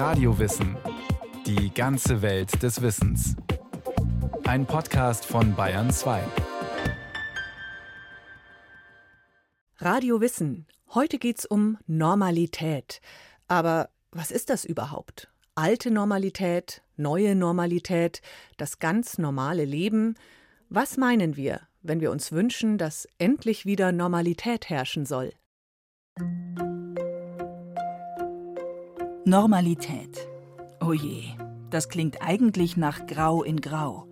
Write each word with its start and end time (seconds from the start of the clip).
Radiowissen. 0.00 0.78
Die 1.44 1.74
ganze 1.74 2.22
Welt 2.22 2.62
des 2.62 2.80
Wissens. 2.80 3.36
Ein 4.44 4.64
Podcast 4.64 5.26
von 5.26 5.54
Bayern 5.54 5.90
2. 5.90 6.22
Radio 9.76 10.22
Wissen. 10.22 10.66
Heute 10.94 11.18
geht's 11.18 11.44
um 11.44 11.76
Normalität. 11.86 13.02
Aber 13.46 13.90
was 14.10 14.30
ist 14.30 14.48
das 14.48 14.64
überhaupt? 14.64 15.28
Alte 15.54 15.90
Normalität, 15.90 16.80
neue 16.96 17.34
Normalität, 17.34 18.22
das 18.56 18.78
ganz 18.78 19.18
normale 19.18 19.66
Leben. 19.66 20.14
Was 20.70 20.96
meinen 20.96 21.36
wir, 21.36 21.60
wenn 21.82 22.00
wir 22.00 22.10
uns 22.10 22.32
wünschen, 22.32 22.78
dass 22.78 23.06
endlich 23.18 23.66
wieder 23.66 23.92
Normalität 23.92 24.70
herrschen 24.70 25.04
soll? 25.04 25.34
Normalität. 29.26 30.26
Oh 30.80 30.94
je, 30.94 31.24
das 31.68 31.90
klingt 31.90 32.22
eigentlich 32.22 32.78
nach 32.78 33.06
Grau 33.06 33.42
in 33.42 33.60
Grau. 33.60 34.06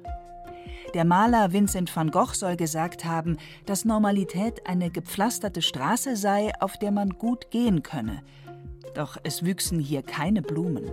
Der 0.93 1.07
Maler 1.07 1.51
Vincent 1.55 1.95
van 1.97 2.11
Gogh 2.11 2.35
soll 2.35 2.57
gesagt 2.57 3.07
haben, 3.07 3.39
dass 3.65 3.87
Normalität 3.87 4.67
eine 4.67 4.91
gepflasterte 4.91 5.63
Straße 5.63 6.15
sei, 6.15 6.53
auf 6.61 6.77
der 6.77 6.91
man 6.91 7.09
gut 7.09 7.51
gehen 7.51 7.83
könne. 7.83 8.23
Doch 8.95 9.17
es 9.23 9.47
wüchsen 9.47 9.81
hier 9.81 10.03
keine 10.03 10.43
Blumen. 10.43 10.91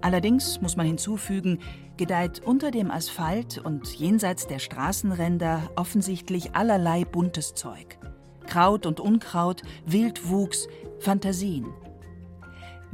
Allerdings 0.00 0.60
muss 0.60 0.76
man 0.76 0.86
hinzufügen, 0.86 1.60
gedeiht 1.96 2.42
unter 2.44 2.72
dem 2.72 2.90
Asphalt 2.90 3.58
und 3.58 3.86
jenseits 3.94 4.48
der 4.48 4.58
Straßenränder 4.58 5.70
offensichtlich 5.76 6.56
allerlei 6.56 7.04
buntes 7.04 7.54
Zeug. 7.54 7.98
Kraut 8.46 8.84
und 8.84 8.98
Unkraut, 8.98 9.62
Wildwuchs, 9.86 10.66
Fantasien. 10.98 11.66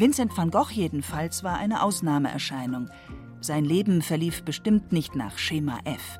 Vincent 0.02 0.37
van 0.37 0.51
Gogh 0.51 0.73
jedenfalls 0.73 1.45
war 1.45 1.59
eine 1.59 1.80
Ausnahmeerscheinung. 1.80 2.88
Sein 3.40 3.65
Leben 3.65 4.02
verlief 4.02 4.43
bestimmt 4.43 4.90
nicht 4.90 5.15
nach 5.15 5.38
Schema 5.38 5.79
F. 5.85 6.18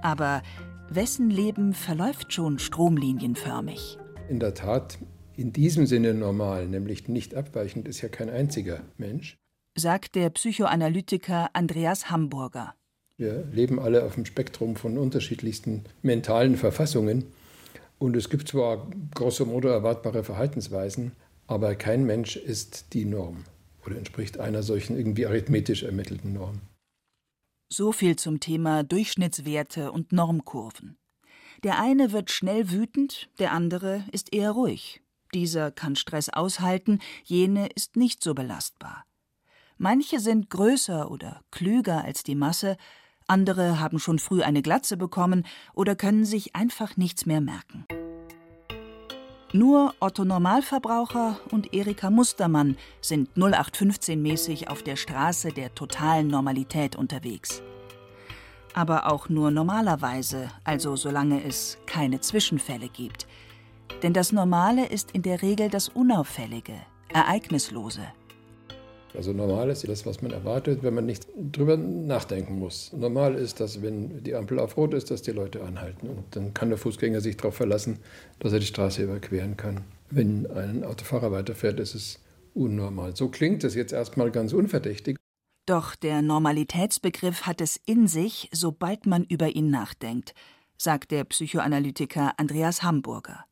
Aber 0.00 0.42
wessen 0.88 1.28
Leben 1.28 1.74
verläuft 1.74 2.32
schon 2.32 2.60
stromlinienförmig? 2.60 3.98
In 4.28 4.38
der 4.38 4.54
Tat, 4.54 4.98
in 5.34 5.52
diesem 5.52 5.86
Sinne 5.86 6.14
normal, 6.14 6.68
nämlich 6.68 7.08
nicht 7.08 7.34
abweichend, 7.34 7.88
ist 7.88 8.00
ja 8.00 8.08
kein 8.08 8.30
einziger 8.30 8.82
Mensch. 8.96 9.38
Sagt 9.76 10.14
der 10.14 10.30
Psychoanalytiker 10.30 11.50
Andreas 11.52 12.12
Hamburger. 12.12 12.76
Wir 13.16 13.44
leben 13.50 13.80
alle 13.80 14.04
auf 14.04 14.14
dem 14.14 14.24
Spektrum 14.24 14.76
von 14.76 14.96
unterschiedlichsten 14.96 15.82
mentalen 16.02 16.56
Verfassungen. 16.56 17.24
Und 17.98 18.14
es 18.16 18.30
gibt 18.30 18.46
zwar 18.46 18.88
grosso 19.16 19.46
modo 19.46 19.66
erwartbare 19.66 20.22
Verhaltensweisen, 20.22 21.10
aber 21.50 21.74
kein 21.74 22.04
Mensch 22.04 22.36
ist 22.36 22.92
die 22.92 23.04
Norm 23.04 23.44
oder 23.84 23.96
entspricht 23.96 24.38
einer 24.38 24.62
solchen 24.62 24.96
irgendwie 24.96 25.26
arithmetisch 25.26 25.82
ermittelten 25.82 26.32
Norm. 26.32 26.60
So 27.68 27.90
viel 27.90 28.14
zum 28.14 28.38
Thema 28.38 28.84
Durchschnittswerte 28.84 29.90
und 29.90 30.12
Normkurven. 30.12 30.96
Der 31.64 31.80
eine 31.80 32.12
wird 32.12 32.30
schnell 32.30 32.70
wütend, 32.70 33.30
der 33.40 33.50
andere 33.50 34.04
ist 34.12 34.32
eher 34.32 34.52
ruhig. 34.52 35.02
Dieser 35.34 35.72
kann 35.72 35.96
Stress 35.96 36.28
aushalten, 36.28 37.00
jene 37.24 37.66
ist 37.74 37.96
nicht 37.96 38.22
so 38.22 38.32
belastbar. 38.32 39.04
Manche 39.76 40.20
sind 40.20 40.50
größer 40.50 41.10
oder 41.10 41.42
klüger 41.50 42.04
als 42.04 42.22
die 42.22 42.36
Masse, 42.36 42.76
andere 43.26 43.80
haben 43.80 43.98
schon 43.98 44.20
früh 44.20 44.42
eine 44.42 44.62
Glatze 44.62 44.96
bekommen 44.96 45.44
oder 45.74 45.96
können 45.96 46.24
sich 46.24 46.54
einfach 46.54 46.96
nichts 46.96 47.26
mehr 47.26 47.40
merken. 47.40 47.86
Nur 49.52 49.94
Otto 49.98 50.24
Normalverbraucher 50.24 51.40
und 51.50 51.74
Erika 51.74 52.08
Mustermann 52.08 52.76
sind 53.00 53.30
0815-mäßig 53.36 54.68
auf 54.68 54.84
der 54.84 54.94
Straße 54.94 55.48
der 55.48 55.74
totalen 55.74 56.28
Normalität 56.28 56.94
unterwegs. 56.94 57.60
Aber 58.74 59.10
auch 59.10 59.28
nur 59.28 59.50
normalerweise, 59.50 60.50
also 60.62 60.94
solange 60.94 61.42
es 61.42 61.78
keine 61.86 62.20
Zwischenfälle 62.20 62.88
gibt. 62.88 63.26
Denn 64.04 64.12
das 64.12 64.30
Normale 64.30 64.86
ist 64.86 65.10
in 65.10 65.22
der 65.22 65.42
Regel 65.42 65.68
das 65.68 65.88
Unauffällige, 65.88 66.74
Ereignislose. 67.08 68.02
Also 69.14 69.32
normal 69.32 69.70
ist 69.70 69.86
das, 69.88 70.06
was 70.06 70.22
man 70.22 70.30
erwartet, 70.30 70.82
wenn 70.82 70.94
man 70.94 71.06
nicht 71.06 71.26
drüber 71.52 71.76
nachdenken 71.76 72.58
muss. 72.58 72.92
Normal 72.92 73.34
ist, 73.34 73.60
dass 73.60 73.82
wenn 73.82 74.22
die 74.22 74.34
Ampel 74.34 74.58
auf 74.58 74.76
Rot 74.76 74.94
ist, 74.94 75.10
dass 75.10 75.22
die 75.22 75.32
Leute 75.32 75.62
anhalten. 75.64 76.08
Und 76.08 76.24
dann 76.36 76.54
kann 76.54 76.68
der 76.68 76.78
Fußgänger 76.78 77.20
sich 77.20 77.36
darauf 77.36 77.56
verlassen, 77.56 77.98
dass 78.38 78.52
er 78.52 78.60
die 78.60 78.66
Straße 78.66 79.02
überqueren 79.02 79.56
kann. 79.56 79.82
Wenn 80.10 80.50
ein 80.50 80.84
Autofahrer 80.84 81.32
weiterfährt, 81.32 81.80
ist 81.80 81.94
es 81.94 82.20
unnormal. 82.54 83.16
So 83.16 83.28
klingt 83.28 83.64
es 83.64 83.74
jetzt 83.74 83.92
erstmal 83.92 84.30
ganz 84.30 84.52
unverdächtig. 84.52 85.16
Doch 85.66 85.94
der 85.94 86.22
Normalitätsbegriff 86.22 87.42
hat 87.42 87.60
es 87.60 87.80
in 87.86 88.06
sich, 88.08 88.48
sobald 88.52 89.06
man 89.06 89.24
über 89.24 89.48
ihn 89.48 89.70
nachdenkt, 89.70 90.34
sagt 90.76 91.10
der 91.10 91.24
Psychoanalytiker 91.24 92.34
Andreas 92.38 92.82
Hamburger. 92.82 93.44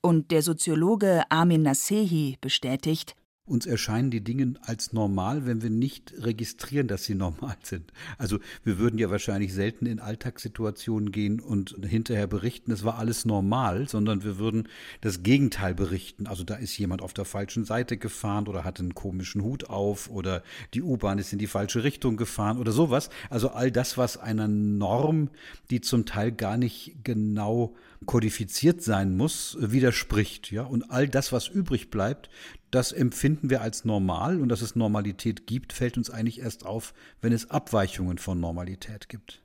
Und 0.00 0.30
der 0.30 0.42
Soziologe 0.42 1.24
Armin 1.28 1.62
Nasehi 1.62 2.38
bestätigt, 2.40 3.16
uns 3.48 3.66
erscheinen 3.66 4.10
die 4.10 4.22
Dinge 4.22 4.54
als 4.62 4.92
normal, 4.92 5.46
wenn 5.46 5.62
wir 5.62 5.70
nicht 5.70 6.14
registrieren, 6.18 6.88
dass 6.88 7.04
sie 7.04 7.14
normal 7.16 7.56
sind. 7.62 7.92
Also 8.18 8.38
wir 8.64 8.78
würden 8.78 8.98
ja 8.98 9.10
wahrscheinlich 9.10 9.52
selten 9.52 9.86
in 9.86 10.00
Alltagssituationen 10.00 11.12
gehen 11.12 11.40
und 11.40 11.76
hinterher 11.84 12.26
berichten, 12.26 12.72
es 12.72 12.84
war 12.84 12.98
alles 12.98 13.24
normal, 13.24 13.88
sondern 13.88 14.24
wir 14.24 14.38
würden 14.38 14.68
das 15.00 15.22
Gegenteil 15.22 15.74
berichten. 15.74 16.26
Also 16.26 16.44
da 16.44 16.54
ist 16.54 16.76
jemand 16.78 17.02
auf 17.02 17.12
der 17.12 17.24
falschen 17.24 17.64
Seite 17.64 17.96
gefahren 17.96 18.46
oder 18.46 18.64
hatte 18.64 18.82
einen 18.82 18.94
komischen 18.94 19.42
Hut 19.42 19.68
auf 19.68 20.10
oder 20.10 20.42
die 20.74 20.82
U-Bahn 20.82 21.18
ist 21.18 21.32
in 21.32 21.38
die 21.38 21.46
falsche 21.46 21.84
Richtung 21.84 22.16
gefahren 22.16 22.58
oder 22.58 22.72
sowas. 22.72 23.10
Also 23.30 23.50
all 23.50 23.70
das, 23.70 23.98
was 23.98 24.16
einer 24.16 24.48
Norm, 24.48 25.30
die 25.70 25.80
zum 25.80 26.06
Teil 26.06 26.32
gar 26.32 26.56
nicht 26.56 26.96
genau 27.04 27.74
kodifiziert 28.06 28.82
sein 28.82 29.16
muss, 29.16 29.56
widerspricht. 29.60 30.50
Ja? 30.50 30.62
Und 30.62 30.90
all 30.90 31.08
das, 31.08 31.32
was 31.32 31.48
übrig 31.48 31.90
bleibt, 31.90 32.30
das 32.70 32.92
empfinden 32.92 33.50
wir 33.50 33.62
als 33.62 33.84
normal 33.84 34.40
und 34.40 34.48
dass 34.48 34.62
es 34.62 34.76
Normalität 34.76 35.46
gibt, 35.46 35.72
fällt 35.72 35.96
uns 35.96 36.10
eigentlich 36.10 36.40
erst 36.40 36.66
auf, 36.66 36.92
wenn 37.20 37.32
es 37.32 37.50
Abweichungen 37.50 38.18
von 38.18 38.40
Normalität 38.40 39.08
gibt. 39.08 39.42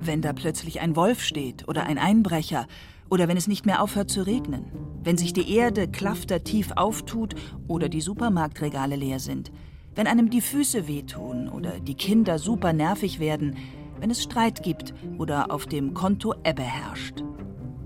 Wenn 0.00 0.20
da 0.20 0.32
plötzlich 0.32 0.80
ein 0.80 0.96
Wolf 0.96 1.22
steht 1.22 1.68
oder 1.68 1.84
ein 1.84 1.98
Einbrecher 1.98 2.66
oder 3.08 3.28
wenn 3.28 3.36
es 3.36 3.46
nicht 3.46 3.66
mehr 3.66 3.80
aufhört 3.80 4.10
zu 4.10 4.26
regnen, 4.26 4.64
wenn 5.04 5.16
sich 5.16 5.32
die 5.32 5.54
Erde 5.54 5.86
klaftertief 5.86 6.72
auftut 6.74 7.34
oder 7.68 7.88
die 7.88 8.00
Supermarktregale 8.00 8.96
leer 8.96 9.20
sind, 9.20 9.52
wenn 9.94 10.06
einem 10.06 10.30
die 10.30 10.40
Füße 10.40 10.88
wehtun 10.88 11.48
oder 11.48 11.78
die 11.78 11.94
Kinder 11.94 12.38
super 12.38 12.72
nervig 12.72 13.20
werden, 13.20 13.56
wenn 14.00 14.10
es 14.10 14.22
Streit 14.22 14.62
gibt 14.62 14.94
oder 15.18 15.52
auf 15.52 15.66
dem 15.66 15.94
Konto 15.94 16.34
Ebbe 16.44 16.62
herrscht. 16.62 17.22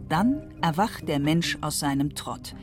Dann 0.09 0.55
erwacht 0.61 1.09
der 1.09 1.19
Mensch 1.19 1.59
aus 1.61 1.81
seinem 1.81 2.15
Trott. 2.15 2.55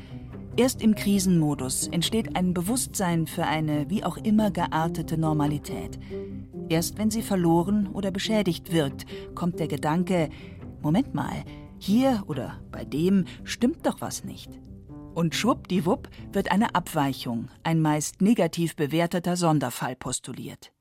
Erst 0.56 0.84
im 0.84 0.94
Krisenmodus 0.94 1.88
entsteht 1.88 2.36
ein 2.36 2.54
Bewusstsein 2.54 3.26
für 3.26 3.46
eine 3.46 3.90
wie 3.90 4.04
auch 4.04 4.18
immer 4.18 4.52
geartete 4.52 5.18
Normalität. 5.18 6.00
Erst 6.70 7.00
wenn 7.00 7.10
sie 7.10 7.24
verloren 7.24 7.88
oder 7.88 8.12
beschädigt 8.12 8.72
wirkt, 8.72 9.06
kommt 9.34 9.60
der 9.60 9.68
Gedanke, 9.68 10.30
Moment 10.82 11.16
mal, 11.16 11.44
hier 11.80 12.24
oder 12.28 12.60
bei 12.72 12.86
dem 12.86 13.26
stimmt 13.44 13.86
doch 13.86 14.00
was 14.00 14.24
nicht. 14.24 14.50
Und 15.16 15.36
schwuppdiwupp 15.36 16.08
wird 16.32 16.52
eine 16.52 16.76
Abweichung, 16.76 17.50
ein 17.64 17.82
meist 17.82 18.22
negativ 18.22 18.76
bewerteter 18.76 19.36
Sonderfall 19.36 19.96
postuliert. 19.96 20.72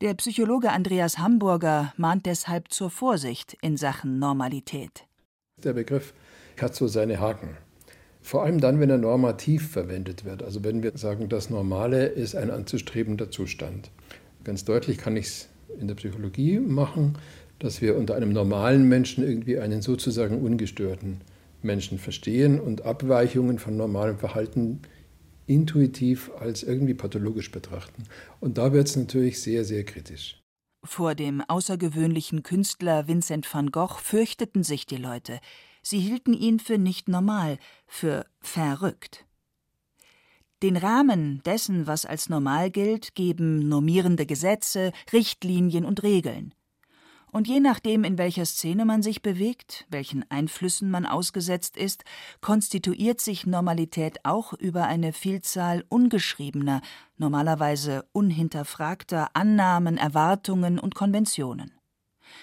Der 0.00 0.14
Psychologe 0.14 0.70
Andreas 0.70 1.18
Hamburger 1.18 1.92
mahnt 1.96 2.26
deshalb 2.26 2.72
zur 2.72 2.90
Vorsicht 2.90 3.56
in 3.62 3.76
Sachen 3.76 4.18
Normalität. 4.18 5.07
Der 5.64 5.72
Begriff 5.72 6.14
hat 6.60 6.74
so 6.74 6.86
seine 6.86 7.20
Haken. 7.20 7.56
Vor 8.20 8.42
allem 8.42 8.60
dann, 8.60 8.80
wenn 8.80 8.90
er 8.90 8.98
normativ 8.98 9.70
verwendet 9.70 10.24
wird. 10.24 10.42
Also 10.42 10.62
wenn 10.64 10.82
wir 10.82 10.92
sagen, 10.96 11.28
das 11.28 11.50
Normale 11.50 12.06
ist 12.06 12.36
ein 12.36 12.50
anzustrebender 12.50 13.30
Zustand. 13.30 13.90
Ganz 14.44 14.64
deutlich 14.64 14.98
kann 14.98 15.16
ich 15.16 15.26
es 15.26 15.48
in 15.80 15.88
der 15.88 15.94
Psychologie 15.94 16.58
machen, 16.58 17.18
dass 17.58 17.80
wir 17.82 17.96
unter 17.96 18.14
einem 18.14 18.32
normalen 18.32 18.88
Menschen 18.88 19.24
irgendwie 19.24 19.58
einen 19.58 19.82
sozusagen 19.82 20.40
ungestörten 20.40 21.20
Menschen 21.62 21.98
verstehen 21.98 22.60
und 22.60 22.82
Abweichungen 22.82 23.58
von 23.58 23.76
normalem 23.76 24.18
Verhalten 24.18 24.80
intuitiv 25.46 26.30
als 26.38 26.62
irgendwie 26.62 26.94
pathologisch 26.94 27.50
betrachten. 27.50 28.04
Und 28.40 28.58
da 28.58 28.72
wird 28.72 28.88
es 28.88 28.96
natürlich 28.96 29.40
sehr, 29.40 29.64
sehr 29.64 29.84
kritisch. 29.84 30.40
Vor 30.84 31.14
dem 31.14 31.42
außergewöhnlichen 31.46 32.42
Künstler 32.42 33.08
Vincent 33.08 33.52
van 33.52 33.70
Gogh 33.70 33.98
fürchteten 34.00 34.62
sich 34.62 34.86
die 34.86 34.96
Leute. 34.96 35.40
Sie 35.82 35.98
hielten 35.98 36.34
ihn 36.34 36.60
für 36.60 36.78
nicht 36.78 37.08
normal, 37.08 37.58
für 37.86 38.26
verrückt. 38.40 39.26
Den 40.62 40.76
Rahmen 40.76 41.42
dessen, 41.44 41.86
was 41.86 42.04
als 42.04 42.28
normal 42.28 42.70
gilt, 42.70 43.14
geben 43.14 43.68
normierende 43.68 44.26
Gesetze, 44.26 44.92
Richtlinien 45.12 45.84
und 45.84 46.02
Regeln. 46.02 46.52
Und 47.30 47.46
je 47.46 47.60
nachdem, 47.60 48.04
in 48.04 48.18
welcher 48.18 48.46
Szene 48.46 48.84
man 48.84 49.02
sich 49.02 49.22
bewegt, 49.22 49.86
welchen 49.90 50.28
Einflüssen 50.30 50.90
man 50.90 51.06
ausgesetzt 51.06 51.76
ist, 51.76 52.04
konstituiert 52.40 53.20
sich 53.20 53.46
Normalität 53.46 54.24
auch 54.24 54.54
über 54.54 54.84
eine 54.84 55.12
Vielzahl 55.12 55.84
ungeschriebener, 55.88 56.80
normalerweise 57.16 58.06
unhinterfragter 58.12 59.28
Annahmen, 59.34 59.98
Erwartungen 59.98 60.78
und 60.78 60.94
Konventionen. 60.94 61.72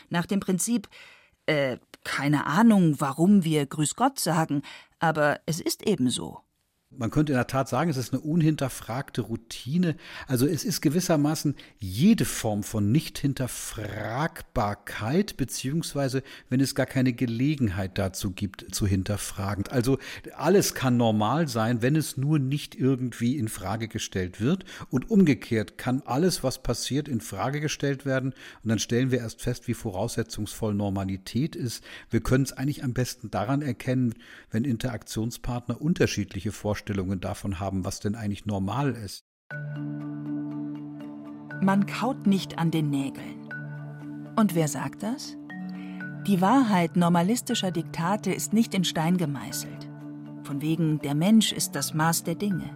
Nach 0.09 0.25
dem 0.25 0.39
Prinzip, 0.39 0.87
äh, 1.47 1.77
keine 2.03 2.45
Ahnung, 2.45 2.95
warum 2.99 3.43
wir 3.43 3.65
Grüß 3.65 3.95
Gott 3.95 4.19
sagen, 4.19 4.61
aber 4.99 5.39
es 5.45 5.59
ist 5.59 5.87
eben 5.87 6.09
so. 6.09 6.44
Man 6.97 7.11
könnte 7.11 7.33
in 7.33 7.37
der 7.37 7.47
Tat 7.47 7.67
sagen, 7.67 7.89
es 7.89 7.97
ist 7.97 8.13
eine 8.13 8.21
unhinterfragte 8.21 9.21
Routine. 9.21 9.95
Also 10.27 10.47
es 10.47 10.63
ist 10.63 10.81
gewissermaßen 10.81 11.55
jede 11.79 12.23
Form 12.25 12.63
von 12.63 12.91
Nicht-Hinterfragbarkeit, 12.91 15.37
beziehungsweise 15.37 16.23
wenn 16.49 16.59
es 16.59 16.75
gar 16.75 16.85
keine 16.85 17.13
Gelegenheit 17.13 17.97
dazu 17.97 18.31
gibt, 18.31 18.73
zu 18.73 18.87
hinterfragen. 18.87 19.65
Also 19.69 19.97
alles 20.35 20.73
kann 20.73 20.97
normal 20.97 21.47
sein, 21.47 21.81
wenn 21.81 21.95
es 21.95 22.17
nur 22.17 22.39
nicht 22.39 22.75
irgendwie 22.75 23.37
in 23.37 23.47
Frage 23.47 23.87
gestellt 23.87 24.39
wird. 24.39 24.65
Und 24.89 25.09
umgekehrt 25.09 25.77
kann 25.77 26.01
alles, 26.05 26.43
was 26.43 26.63
passiert, 26.63 27.07
in 27.07 27.21
Frage 27.21 27.61
gestellt 27.61 28.05
werden. 28.05 28.33
Und 28.63 28.69
dann 28.69 28.79
stellen 28.79 29.11
wir 29.11 29.19
erst 29.19 29.41
fest, 29.41 29.67
wie 29.67 29.73
voraussetzungsvoll 29.73 30.73
Normalität 30.73 31.55
ist. 31.55 31.83
Wir 32.09 32.21
können 32.21 32.45
es 32.45 32.53
eigentlich 32.53 32.83
am 32.83 32.93
besten 32.93 33.31
daran 33.31 33.61
erkennen, 33.61 34.13
wenn 34.51 34.63
Interaktionspartner 34.63 35.81
unterschiedliche 35.81 36.51
Vorstellungen 36.51 36.84
Vorstellungen 36.85 37.19
davon 37.19 37.59
haben, 37.59 37.83
was 37.83 37.99
denn 37.99 38.13
eigentlich 38.13 38.45
normal 38.45 38.91
ist. 38.91 39.25
Man 41.63 41.87
kaut 41.87 42.27
nicht 42.27 42.59
an 42.59 42.69
den 42.69 42.91
Nägeln. 42.91 43.49
Und 44.35 44.53
wer 44.53 44.67
sagt 44.67 45.01
das? 45.01 45.35
Die 46.27 46.41
Wahrheit 46.41 46.95
normalistischer 46.95 47.71
Diktate 47.71 48.31
ist 48.31 48.53
nicht 48.53 48.75
in 48.75 48.83
Stein 48.83 49.17
gemeißelt. 49.17 49.89
Von 50.43 50.61
wegen, 50.61 50.99
der 50.99 51.15
Mensch 51.15 51.51
ist 51.53 51.75
das 51.75 51.95
Maß 51.95 52.23
der 52.23 52.35
Dinge. 52.35 52.69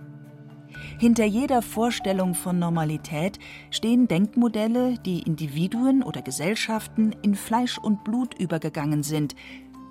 Hinter 0.98 1.26
jeder 1.26 1.62
Vorstellung 1.62 2.34
von 2.34 2.58
Normalität 2.58 3.38
stehen 3.70 4.08
Denkmodelle, 4.08 4.96
die 5.06 5.22
Individuen 5.22 6.02
oder 6.02 6.24
Gesellschaften 6.24 7.16
in 7.22 7.36
Fleisch 7.36 7.78
und 7.78 8.04
Blut 8.04 8.34
übergegangen 8.40 9.04
sind, 9.04 9.36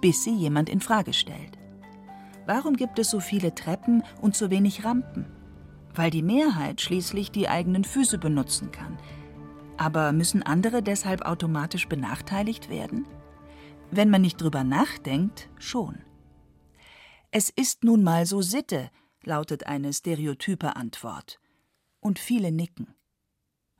bis 0.01 0.25
sie 0.25 0.35
jemand 0.35 0.69
in 0.69 0.81
Frage 0.81 1.13
stellt. 1.13 1.58
Warum 2.49 2.77
gibt 2.77 2.99
es 2.99 3.11
so 3.11 3.21
viele 3.21 3.55
Treppen 3.55 4.03
und 4.23 4.35
so 4.35 4.51
wenig 4.51 4.83
Rampen? 4.83 5.27
Weil 5.95 6.11
die 6.11 6.23
Mehrheit 6.23 6.81
schließlich 6.81 7.31
die 7.31 7.47
eigenen 7.47 7.85
Füße 7.85 8.17
benutzen 8.17 8.73
kann. 8.73 8.97
Aber 9.77 10.13
müssen 10.13 10.43
andere 10.43 10.83
deshalb 10.83 11.27
automatisch 11.27 11.89
benachteiligt 11.89 12.71
werden? 12.71 13.07
Wenn 13.91 14.09
man 14.09 14.23
nicht 14.23 14.41
drüber 14.41 14.65
nachdenkt, 14.65 15.51
schon. 15.59 15.99
Es 17.31 17.51
ist 17.51 17.85
nun 17.85 18.03
mal 18.03 18.25
so 18.25 18.41
Sitte, 18.41 18.91
lautet 19.25 19.67
eine 19.67 19.93
stereotype 19.93 20.75
Antwort. 20.75 21.41
Und 22.01 22.19
viele 22.19 22.51
nicken. 22.51 22.95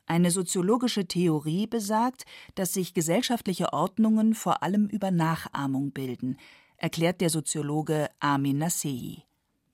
Eine 0.05 0.29
soziologische 0.29 1.07
Theorie 1.07 1.65
besagt, 1.65 2.25
dass 2.53 2.73
sich 2.73 2.93
gesellschaftliche 2.93 3.73
Ordnungen 3.73 4.35
vor 4.35 4.61
allem 4.61 4.85
über 4.85 5.09
Nachahmung 5.09 5.91
bilden, 5.91 6.37
erklärt 6.79 7.21
der 7.21 7.29
Soziologe 7.29 8.09
Armin 8.19 8.57
Nassei. 8.57 9.23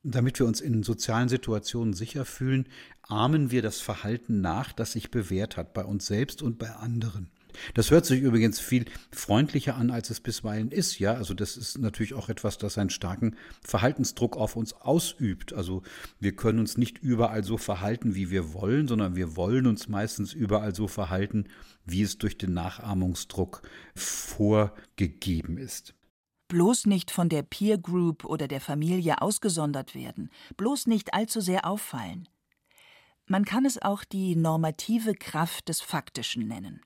Damit 0.03 0.39
wir 0.39 0.45
uns 0.45 0.61
in 0.61 0.83
sozialen 0.83 1.29
Situationen 1.29 1.93
sicher 1.93 2.25
fühlen, 2.25 2.67
ahmen 3.01 3.49
wir 3.49 3.61
das 3.61 3.81
Verhalten 3.81 4.41
nach, 4.41 4.71
das 4.71 4.91
sich 4.91 5.09
bewährt 5.09 5.57
hat, 5.57 5.73
bei 5.73 5.83
uns 5.83 6.05
selbst 6.05 6.43
und 6.43 6.59
bei 6.59 6.69
anderen. 6.71 7.31
Das 7.73 7.91
hört 7.91 8.05
sich 8.05 8.21
übrigens 8.21 8.59
viel 8.59 8.85
freundlicher 9.11 9.75
an, 9.75 9.89
als 9.89 10.09
es 10.09 10.19
bisweilen 10.19 10.71
ist, 10.71 10.99
ja. 10.99 11.13
Also 11.13 11.33
das 11.33 11.57
ist 11.57 11.77
natürlich 11.77 12.13
auch 12.13 12.29
etwas, 12.29 12.57
das 12.57 12.77
einen 12.77 12.89
starken 12.89 13.35
Verhaltensdruck 13.61 14.37
auf 14.37 14.55
uns 14.55 14.73
ausübt. 14.73 15.53
Also 15.53 15.83
wir 16.19 16.35
können 16.35 16.59
uns 16.59 16.77
nicht 16.77 16.99
überall 16.99 17.43
so 17.43 17.57
verhalten, 17.57 18.15
wie 18.15 18.29
wir 18.29 18.53
wollen, 18.53 18.87
sondern 18.87 19.15
wir 19.15 19.35
wollen 19.35 19.67
uns 19.67 19.87
meistens 19.87 20.33
überall 20.33 20.75
so 20.75 20.87
verhalten, 20.87 21.45
wie 21.85 22.01
es 22.01 22.17
durch 22.17 22.37
den 22.37 22.53
Nachahmungsdruck 22.53 23.61
vorgegeben 23.95 25.57
ist. 25.57 25.95
Bloß 26.47 26.85
nicht 26.85 27.09
von 27.09 27.27
der 27.27 27.41
Peer 27.41 27.77
Group 27.77 28.23
oder 28.23 28.47
der 28.47 28.61
Familie 28.61 29.21
ausgesondert 29.21 29.95
werden, 29.95 30.29
bloß 30.57 30.85
nicht 30.87 31.13
allzu 31.13 31.41
sehr 31.41 31.65
auffallen. 31.65 32.29
Man 33.25 33.45
kann 33.45 33.65
es 33.65 33.81
auch 33.81 34.03
die 34.03 34.35
normative 34.35 35.15
Kraft 35.15 35.67
des 35.69 35.81
Faktischen 35.81 36.47
nennen. 36.47 36.81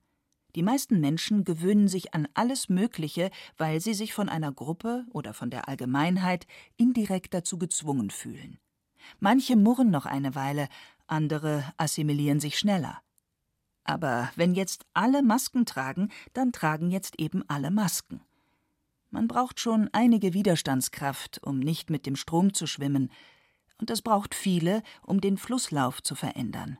Die 0.54 0.62
meisten 0.62 0.98
Menschen 0.98 1.44
gewöhnen 1.44 1.88
sich 1.88 2.14
an 2.14 2.26
alles 2.34 2.68
Mögliche, 2.68 3.30
weil 3.58 3.80
sie 3.80 3.94
sich 3.94 4.14
von 4.14 4.28
einer 4.28 4.50
Gruppe 4.50 5.04
oder 5.10 5.34
von 5.34 5.50
der 5.50 5.68
Allgemeinheit 5.68 6.46
indirekt 6.76 7.34
dazu 7.34 7.58
gezwungen 7.58 8.10
fühlen. 8.10 8.58
Manche 9.18 9.56
murren 9.56 9.90
noch 9.90 10.06
eine 10.06 10.34
Weile, 10.34 10.68
andere 11.06 11.64
assimilieren 11.76 12.40
sich 12.40 12.58
schneller. 12.58 13.02
Aber 13.84 14.30
wenn 14.36 14.54
jetzt 14.54 14.86
alle 14.94 15.22
Masken 15.22 15.66
tragen, 15.66 16.10
dann 16.32 16.52
tragen 16.52 16.90
jetzt 16.90 17.18
eben 17.18 17.42
alle 17.48 17.70
Masken. 17.70 18.22
Man 19.10 19.26
braucht 19.26 19.58
schon 19.58 19.88
einige 19.92 20.34
Widerstandskraft, 20.34 21.40
um 21.42 21.58
nicht 21.58 21.90
mit 21.90 22.06
dem 22.06 22.16
Strom 22.16 22.54
zu 22.54 22.66
schwimmen, 22.66 23.10
und 23.78 23.90
es 23.90 24.02
braucht 24.02 24.34
viele, 24.34 24.82
um 25.02 25.20
den 25.20 25.38
Flusslauf 25.38 26.02
zu 26.02 26.14
verändern. 26.14 26.78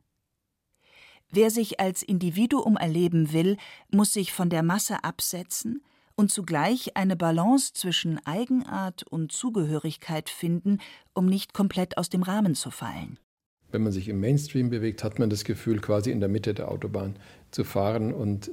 Wer 1.30 1.50
sich 1.50 1.80
als 1.80 2.02
Individuum 2.02 2.76
erleben 2.76 3.32
will, 3.32 3.56
muss 3.90 4.12
sich 4.12 4.32
von 4.32 4.50
der 4.50 4.62
Masse 4.62 5.04
absetzen 5.04 5.82
und 6.16 6.30
zugleich 6.30 6.96
eine 6.96 7.16
Balance 7.16 7.72
zwischen 7.72 8.24
Eigenart 8.26 9.04
und 9.04 9.32
Zugehörigkeit 9.32 10.28
finden, 10.28 10.78
um 11.14 11.26
nicht 11.26 11.54
komplett 11.54 11.96
aus 11.98 12.10
dem 12.10 12.22
Rahmen 12.22 12.54
zu 12.54 12.70
fallen. 12.70 13.18
Wenn 13.70 13.82
man 13.82 13.92
sich 13.92 14.08
im 14.08 14.20
Mainstream 14.20 14.70
bewegt, 14.70 15.04
hat 15.04 15.18
man 15.18 15.30
das 15.30 15.44
Gefühl, 15.44 15.80
quasi 15.80 16.10
in 16.10 16.20
der 16.20 16.28
Mitte 16.28 16.52
der 16.52 16.68
Autobahn 16.68 17.16
zu 17.52 17.64
fahren 17.64 18.12
und 18.12 18.50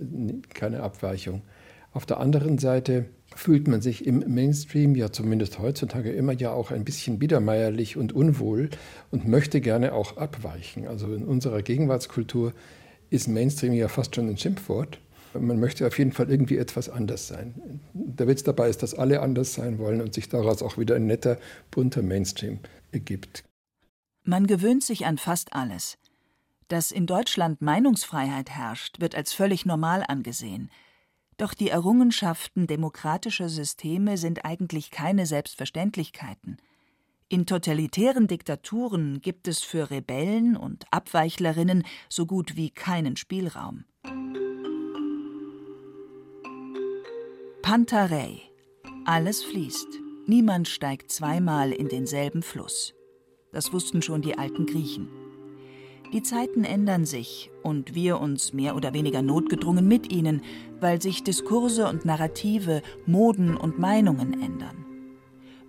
keine 0.54 0.84
Abweichung. 0.84 1.42
Auf 1.94 2.06
der 2.06 2.20
anderen 2.20 2.58
Seite 2.58 3.06
fühlt 3.36 3.68
man 3.68 3.82
sich 3.82 4.06
im 4.06 4.24
Mainstream 4.34 4.96
ja 4.96 5.12
zumindest 5.12 5.60
heutzutage 5.60 6.12
immer 6.12 6.34
ja 6.34 6.52
auch 6.52 6.72
ein 6.72 6.86
bisschen 6.86 7.20
biedermeierlich 7.20 7.98
und 7.98 8.14
unwohl 8.14 8.70
und 9.12 9.28
möchte 9.28 9.62
gerne 9.62 9.94
auch 9.94 10.18
abweichen. 10.18 10.88
Also 10.88 11.14
in 11.14 11.24
unserer 11.24 11.62
Gegenwartskultur 11.62 12.54
ist 13.10 13.28
Mainstream 13.28 13.74
ja 13.74 13.88
fast 13.88 14.16
schon 14.16 14.30
ein 14.30 14.38
Schimpfwort. 14.38 15.00
Man 15.34 15.60
möchte 15.60 15.86
auf 15.86 15.98
jeden 16.00 16.14
Fall 16.14 16.30
irgendwie 16.32 16.58
etwas 16.58 16.90
anders 16.90 17.28
sein. 17.28 17.80
Der 17.94 18.28
Witz 18.28 18.44
dabei 18.44 18.70
ist, 18.70 18.82
dass 18.82 18.96
alle 18.96 19.22
anders 19.22 19.54
sein 19.54 19.78
wollen 19.78 20.02
und 20.02 20.14
sich 20.14 20.30
daraus 20.30 20.64
auch 20.64 20.78
wieder 20.78 20.96
ein 20.96 21.06
netter, 21.06 21.38
bunter 21.70 22.02
Mainstream 22.02 22.60
ergibt. 22.92 23.44
Man 24.24 24.48
gewöhnt 24.48 24.84
sich 24.84 25.06
an 25.06 25.18
fast 25.18 25.54
alles. 25.54 25.98
Dass 26.70 26.92
in 26.92 27.06
Deutschland 27.06 27.62
Meinungsfreiheit 27.62 28.50
herrscht, 28.50 29.00
wird 29.00 29.16
als 29.16 29.34
völlig 29.34 29.66
normal 29.66 30.04
angesehen– 30.08 30.70
doch 31.38 31.54
die 31.54 31.70
Errungenschaften 31.70 32.68
demokratischer 32.68 33.50
Systeme 33.50 34.18
sind 34.18 34.44
eigentlich 34.44 34.92
keine 34.92 35.26
Selbstverständlichkeiten. 35.26 36.58
In 37.30 37.46
totalitären 37.46 38.28
Diktaturen 38.28 39.22
gibt 39.22 39.48
es 39.48 39.62
für 39.62 39.92
Rebellen 39.92 40.56
und 40.56 40.86
Abweichlerinnen 40.92 41.84
so 42.10 42.26
gut 42.26 42.56
wie 42.56 42.70
keinen 42.70 43.18
Spielraum. 43.18 43.84
Pantarei. 47.62 48.42
Alles 49.06 49.44
fließt. 49.44 49.88
Niemand 50.26 50.68
steigt 50.70 51.12
zweimal 51.12 51.72
in 51.72 51.90
denselben 51.90 52.42
Fluss. 52.42 52.94
Das 53.52 53.74
wussten 53.74 54.02
schon 54.02 54.22
die 54.22 54.38
alten 54.38 54.66
Griechen. 54.66 55.27
Die 56.14 56.24
Zeiten 56.24 56.64
ändern 56.64 57.06
sich 57.06 57.52
und 57.64 57.94
wir 57.94 58.22
uns 58.22 58.54
mehr 58.54 58.78
oder 58.78 58.94
weniger 58.94 59.22
notgedrungen 59.22 59.88
mit 59.88 60.12
ihnen, 60.12 60.42
weil 60.80 61.02
sich 61.02 61.24
Diskurse 61.24 61.88
und 61.88 62.06
Narrative, 62.06 62.82
Moden 63.06 63.58
und 63.58 63.78
Meinungen 63.78 64.42
ändern. 64.42 64.86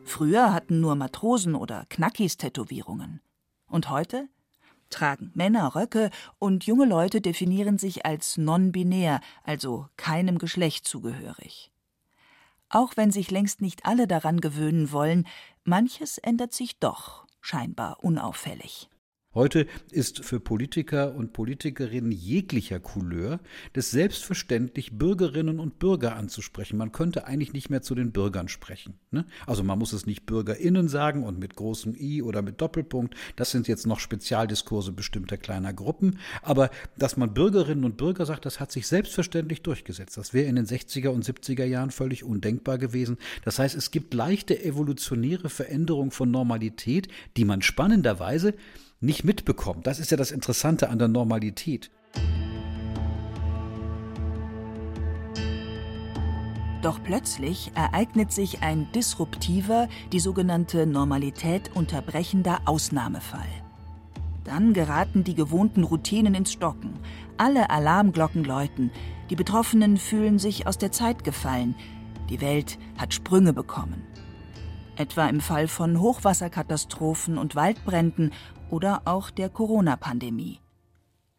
Früher 0.04 0.54
hatten 0.54 0.80
nur 0.80 0.94
Matrosen 0.94 1.56
oder 1.56 1.86
Knackis 1.88 2.36
Tätowierungen. 2.36 3.20
Und 3.66 3.90
heute? 3.90 4.28
Tragen 4.90 5.32
Männer 5.34 5.74
Röcke 5.74 6.10
und 6.38 6.64
junge 6.64 6.86
Leute 6.86 7.20
definieren 7.20 7.76
sich 7.76 8.06
als 8.06 8.38
non-binär, 8.38 9.20
also 9.42 9.88
keinem 9.96 10.38
Geschlecht 10.38 10.86
zugehörig. 10.86 11.72
Auch 12.70 12.96
wenn 12.96 13.10
sich 13.10 13.30
längst 13.30 13.60
nicht 13.60 13.84
alle 13.86 14.06
daran 14.06 14.40
gewöhnen 14.40 14.92
wollen, 14.92 15.26
manches 15.64 16.16
ändert 16.18 16.52
sich 16.52 16.78
doch, 16.78 17.26
scheinbar 17.40 18.02
unauffällig. 18.04 18.88
Heute 19.34 19.66
ist 19.90 20.24
für 20.24 20.40
Politiker 20.40 21.14
und 21.14 21.34
Politikerinnen 21.34 22.12
jeglicher 22.12 22.80
Couleur 22.80 23.40
das 23.74 23.90
selbstverständlich, 23.90 24.96
Bürgerinnen 24.96 25.60
und 25.60 25.78
Bürger 25.78 26.16
anzusprechen. 26.16 26.78
Man 26.78 26.92
könnte 26.92 27.26
eigentlich 27.26 27.52
nicht 27.52 27.68
mehr 27.68 27.82
zu 27.82 27.94
den 27.94 28.10
Bürgern 28.10 28.48
sprechen. 28.48 28.94
Ne? 29.10 29.26
Also 29.46 29.62
man 29.62 29.78
muss 29.78 29.92
es 29.92 30.06
nicht 30.06 30.24
BürgerInnen 30.24 30.88
sagen 30.88 31.24
und 31.24 31.38
mit 31.38 31.56
großem 31.56 31.94
I 31.94 32.22
oder 32.22 32.40
mit 32.40 32.62
Doppelpunkt. 32.62 33.16
Das 33.36 33.50
sind 33.50 33.68
jetzt 33.68 33.86
noch 33.86 34.00
Spezialdiskurse 34.00 34.92
bestimmter 34.92 35.36
kleiner 35.36 35.74
Gruppen. 35.74 36.18
Aber 36.40 36.70
dass 36.96 37.18
man 37.18 37.34
Bürgerinnen 37.34 37.84
und 37.84 37.98
Bürger 37.98 38.24
sagt, 38.24 38.46
das 38.46 38.60
hat 38.60 38.72
sich 38.72 38.86
selbstverständlich 38.86 39.60
durchgesetzt. 39.60 40.16
Das 40.16 40.32
wäre 40.32 40.48
in 40.48 40.56
den 40.56 40.66
60er 40.66 41.08
und 41.08 41.26
70er 41.26 41.66
Jahren 41.66 41.90
völlig 41.90 42.24
undenkbar 42.24 42.78
gewesen. 42.78 43.18
Das 43.44 43.58
heißt, 43.58 43.76
es 43.76 43.90
gibt 43.90 44.14
leichte 44.14 44.64
evolutionäre 44.64 45.50
Veränderungen 45.50 46.12
von 46.12 46.30
Normalität, 46.30 47.08
die 47.36 47.44
man 47.44 47.60
spannenderweise 47.60 48.54
nicht 49.00 49.24
mitbekommt. 49.24 49.86
Das 49.86 49.98
ist 49.98 50.10
ja 50.10 50.16
das 50.16 50.30
Interessante 50.30 50.90
an 50.90 50.98
der 50.98 51.08
Normalität. 51.08 51.90
Doch 56.82 57.02
plötzlich 57.02 57.72
ereignet 57.74 58.32
sich 58.32 58.62
ein 58.62 58.90
disruptiver, 58.92 59.88
die 60.12 60.20
sogenannte 60.20 60.86
Normalität 60.86 61.74
unterbrechender 61.74 62.60
Ausnahmefall. 62.66 63.48
Dann 64.44 64.72
geraten 64.72 65.24
die 65.24 65.34
gewohnten 65.34 65.84
Routinen 65.84 66.34
ins 66.34 66.52
Stocken. 66.52 66.94
Alle 67.36 67.68
Alarmglocken 67.70 68.44
läuten. 68.44 68.90
Die 69.28 69.36
Betroffenen 69.36 69.96
fühlen 69.96 70.38
sich 70.38 70.66
aus 70.66 70.78
der 70.78 70.92
Zeit 70.92 71.24
gefallen. 71.24 71.74
Die 72.30 72.40
Welt 72.40 72.78
hat 72.96 73.12
Sprünge 73.12 73.52
bekommen. 73.52 74.04
Etwa 74.96 75.28
im 75.28 75.40
Fall 75.40 75.68
von 75.68 76.00
Hochwasserkatastrophen 76.00 77.38
und 77.38 77.56
Waldbränden 77.56 78.32
oder 78.70 79.02
auch 79.04 79.30
der 79.30 79.48
Corona-Pandemie. 79.48 80.60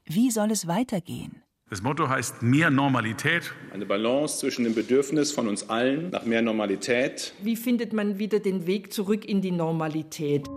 Wie 0.06 0.32
soll 0.32 0.52
es 0.52 0.68
weitergehen? 0.68 1.44
Das 1.70 1.84
Motto 1.84 2.10
heißt 2.10 2.42
mehr 2.42 2.72
Normalität. 2.72 3.54
Eine 3.72 3.86
Balance 3.86 4.40
zwischen 4.40 4.64
dem 4.64 4.74
Bedürfnis 4.74 5.32
von 5.32 5.48
uns 5.48 5.70
allen 5.70 6.10
nach 6.10 6.26
mehr 6.26 6.42
Normalität. 6.42 7.34
Wie 7.44 7.56
findet 7.56 7.94
man 7.94 8.18
wieder 8.18 8.40
den 8.40 8.66
Weg 8.66 8.92
zurück 8.92 9.24
in 9.24 9.42
die 9.42 9.52
Normalität? 9.52 10.48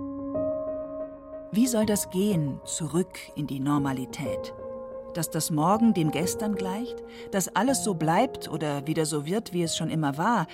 Wie 1.55 1.67
soll 1.67 1.85
das 1.85 2.09
gehen, 2.09 2.59
zurück 2.64 3.19
in 3.37 3.47
die 3.47 3.61
Normalität? 3.61 4.55
Dass 5.12 5.29
das 5.29 5.50
Morgen 5.50 5.93
dem 5.93 6.11
Gestern 6.11 6.55
gleicht? 6.55 7.02
Dass 7.31 7.55
alles 7.55 7.85
so 7.85 7.93
bleibt 7.93 8.49
oder 8.49 8.87
wieder 8.87 9.05
so 9.05 9.26
wird, 9.26 9.52
wie 9.52 9.64
es 9.64 9.76
schon 9.76 9.91
immer 9.91 10.17
war? 10.17 10.47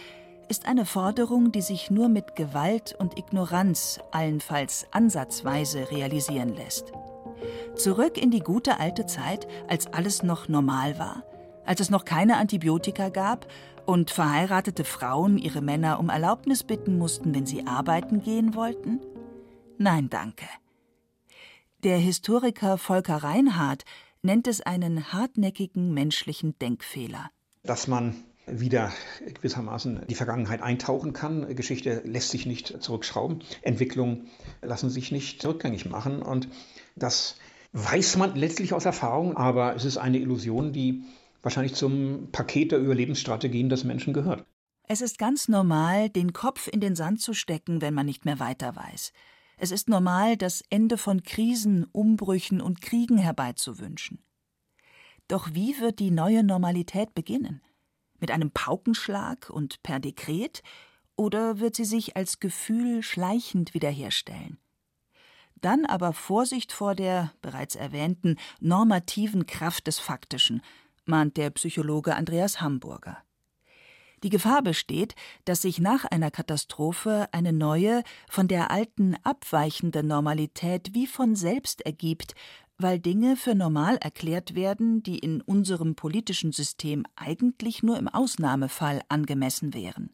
Ist 0.49 0.67
eine 0.67 0.87
Forderung, 0.87 1.53
die 1.53 1.61
sich 1.61 1.91
nur 1.91 2.09
mit 2.09 2.35
Gewalt 2.35 2.97
und 2.99 3.19
Ignoranz 3.19 4.01
allenfalls 4.11 4.87
ansatzweise 4.91 5.91
realisieren 5.91 6.55
lässt. 6.55 6.93
Zurück 7.77 8.17
in 8.17 8.31
die 8.31 8.41
gute 8.41 8.81
alte 8.81 9.07
Zeit, 9.07 9.47
als 9.69 9.87
alles 9.93 10.23
noch 10.23 10.49
normal 10.49 10.99
war, 10.99 11.23
als 11.65 11.81
es 11.81 11.91
noch 11.91 12.05
keine 12.05 12.37
Antibiotika 12.37 13.11
gab 13.11 13.47
und 13.87 14.11
verheiratete 14.11 14.85
Frauen 14.85 15.39
ihre 15.39 15.61
Männer 15.61 16.01
um 16.01 16.09
Erlaubnis 16.09 16.65
bitten 16.65 16.99
mussten, 16.99 17.35
wenn 17.35 17.47
sie 17.47 17.67
arbeiten 17.67 18.23
gehen 18.23 18.55
wollten? 18.55 19.01
Nein, 19.77 20.11
danke. 20.11 20.47
Der 21.85 21.99
Historiker 21.99 22.79
Volker 22.79 23.19
Reinhardt 23.19 23.85
nennt 24.23 24.49
es 24.49 24.61
einen 24.61 25.13
hartnäckigen 25.13 25.95
menschlichen 25.95 26.59
Denkfehler. 26.59 27.31
Dass 27.63 27.87
man 27.87 28.25
wieder 28.53 28.93
gewissermaßen 29.35 30.03
die 30.09 30.15
Vergangenheit 30.15 30.63
eintauchen 30.63 31.13
kann. 31.13 31.55
Geschichte 31.55 32.03
lässt 32.05 32.31
sich 32.31 32.47
nicht 32.47 32.83
zurückschrauben. 32.83 33.43
Entwicklungen 33.63 34.29
lassen 34.63 34.91
sich 34.91 35.13
nicht 35.13 35.45
rückgängig 35.45 35.89
machen. 35.89 36.23
Und 36.23 36.49
das 36.97 37.37
weiß 37.73 38.17
man 38.17 38.35
letztlich 38.35 38.73
aus 38.73 38.85
Erfahrung, 38.85 39.37
aber 39.37 39.75
es 39.75 39.85
ist 39.85 39.99
eine 39.99 40.19
Illusion, 40.19 40.73
die 40.73 41.03
wahrscheinlich 41.43 41.75
zum 41.75 42.29
Paket 42.33 42.73
der 42.73 42.79
Überlebensstrategien 42.79 43.69
des 43.69 43.85
Menschen 43.85 44.13
gehört. 44.13 44.45
Es 44.91 45.01
ist 45.03 45.19
ganz 45.19 45.49
normal, 45.49 46.09
den 46.09 46.33
Kopf 46.33 46.67
in 46.67 46.81
den 46.81 46.97
Sand 46.97 47.21
zu 47.21 47.35
stecken, 47.35 47.83
wenn 47.83 47.95
man 47.95 48.07
nicht 48.07 48.25
mehr 48.25 48.41
weiter 48.41 48.75
weiß. 48.75 49.13
Es 49.59 49.71
ist 49.71 49.89
normal, 49.89 50.37
das 50.37 50.63
Ende 50.71 50.97
von 50.97 51.23
Krisen, 51.23 51.85
Umbrüchen 51.93 52.61
und 52.61 52.81
Kriegen 52.81 53.19
herbeizuwünschen. 53.19 54.23
Doch 55.27 55.53
wie 55.53 55.79
wird 55.79 55.99
die 55.99 56.11
neue 56.11 56.43
Normalität 56.43 57.15
beginnen? 57.15 57.61
Mit 58.19 58.31
einem 58.31 58.51
Paukenschlag 58.51 59.51
und 59.51 59.83
per 59.83 60.01
Dekret, 60.01 60.63
oder 61.17 61.59
wird 61.59 61.75
sie 61.77 61.85
sich 61.85 62.17
als 62.17 62.39
Gefühl 62.39 63.03
schleichend 63.03 63.75
wiederherstellen? 63.75 64.59
Dann 65.61 65.85
aber 65.85 66.13
Vorsicht 66.13 66.73
vor 66.73 66.95
der 66.95 67.33
bereits 67.43 67.75
erwähnten 67.75 68.37
normativen 68.61 69.47
Kraft 69.47 69.89
des 69.89 69.99
Faktischen, 69.99 70.63
mahnt 71.05 71.37
der 71.37 71.51
Psychologe 71.51 72.15
Andreas 72.15 72.61
Hamburger. 72.61 73.19
Die 74.23 74.31
Gefahr 74.31 74.63
besteht, 74.63 75.15
dass 75.45 75.63
sich 75.63 75.79
nach 75.79 76.05
einer 76.05 76.31
Katastrophe 76.31 77.29
eine 77.33 77.53
neue, 77.53 78.03
von 78.29 78.49
der 78.49 78.71
alten 78.71 79.17
abweichende 79.23 80.03
Normalität 80.03 80.93
wie 80.93 81.07
von 81.07 81.37
selbst 81.37 81.83
ergibt, 81.83 82.35
weil 82.79 83.01
Dinge 83.01 83.37
für 83.37 83.55
normal 83.55 83.97
erklärt 83.97 84.55
werden, 84.55 85.03
die 85.03 85.19
in 85.19 85.41
unserem 85.41 85.97
politischen 85.97 86.53
System 86.53 87.05
eigentlich 87.17 87.83
nur 87.83 87.99
im 87.99 88.09
Ausnahmefall 88.09 89.03
angemessen 89.09 89.75
wären. 89.75 90.11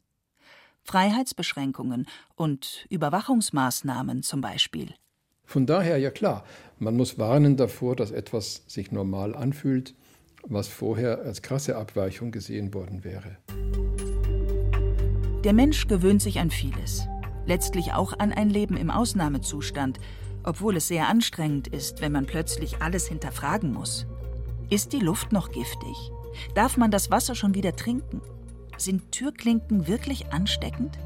Freiheitsbeschränkungen 0.83 2.07
und 2.35 2.87
Überwachungsmaßnahmen 2.91 4.23
zum 4.23 4.41
Beispiel. 4.41 4.95
Von 5.45 5.67
daher 5.67 5.99
ja 5.99 6.11
klar, 6.11 6.45
man 6.79 6.97
muss 6.97 7.19
warnen 7.19 7.57
davor, 7.57 7.97
dass 7.97 8.11
etwas 8.11 8.65
sich 8.67 8.93
normal 8.93 9.35
anfühlt, 9.35 9.95
was 10.43 10.69
vorher 10.69 11.21
als 11.21 11.43
krasse 11.43 11.77
Abweichung 11.77 12.33
gesehen 12.33 12.73
worden 12.75 13.05
wäre. 13.05 13.37
Der 15.45 15.53
Mensch 15.53 15.87
gewöhnt 15.87 16.23
sich 16.23 16.39
an 16.39 16.51
vieles, 16.51 17.07
letztlich 17.47 17.93
auch 17.93 18.19
an 18.19 18.33
ein 18.33 18.49
Leben 18.49 18.79
im 18.79 18.91
Ausnahmezustand, 18.91 19.99
obwohl 20.45 20.77
es 20.77 20.89
sehr 20.89 21.09
anstrengend 21.09 21.69
ist, 21.69 22.01
wenn 22.01 22.13
man 22.13 22.27
plötzlich 22.27 22.81
alles 22.81 23.09
hinterfragen 23.09 23.73
muss. 23.73 24.07
Ist 24.71 24.93
die 24.93 25.01
Luft 25.01 25.33
noch 25.33 25.51
giftig? 25.51 26.11
Darf 26.55 26.77
man 26.77 26.91
das 26.91 27.11
Wasser 27.11 27.35
schon 27.35 27.55
wieder 27.55 27.75
trinken? 27.77 28.21
Sind 28.77 29.13
Türklinken 29.13 29.87
wirklich 29.87 30.33
ansteckend? 30.33 30.99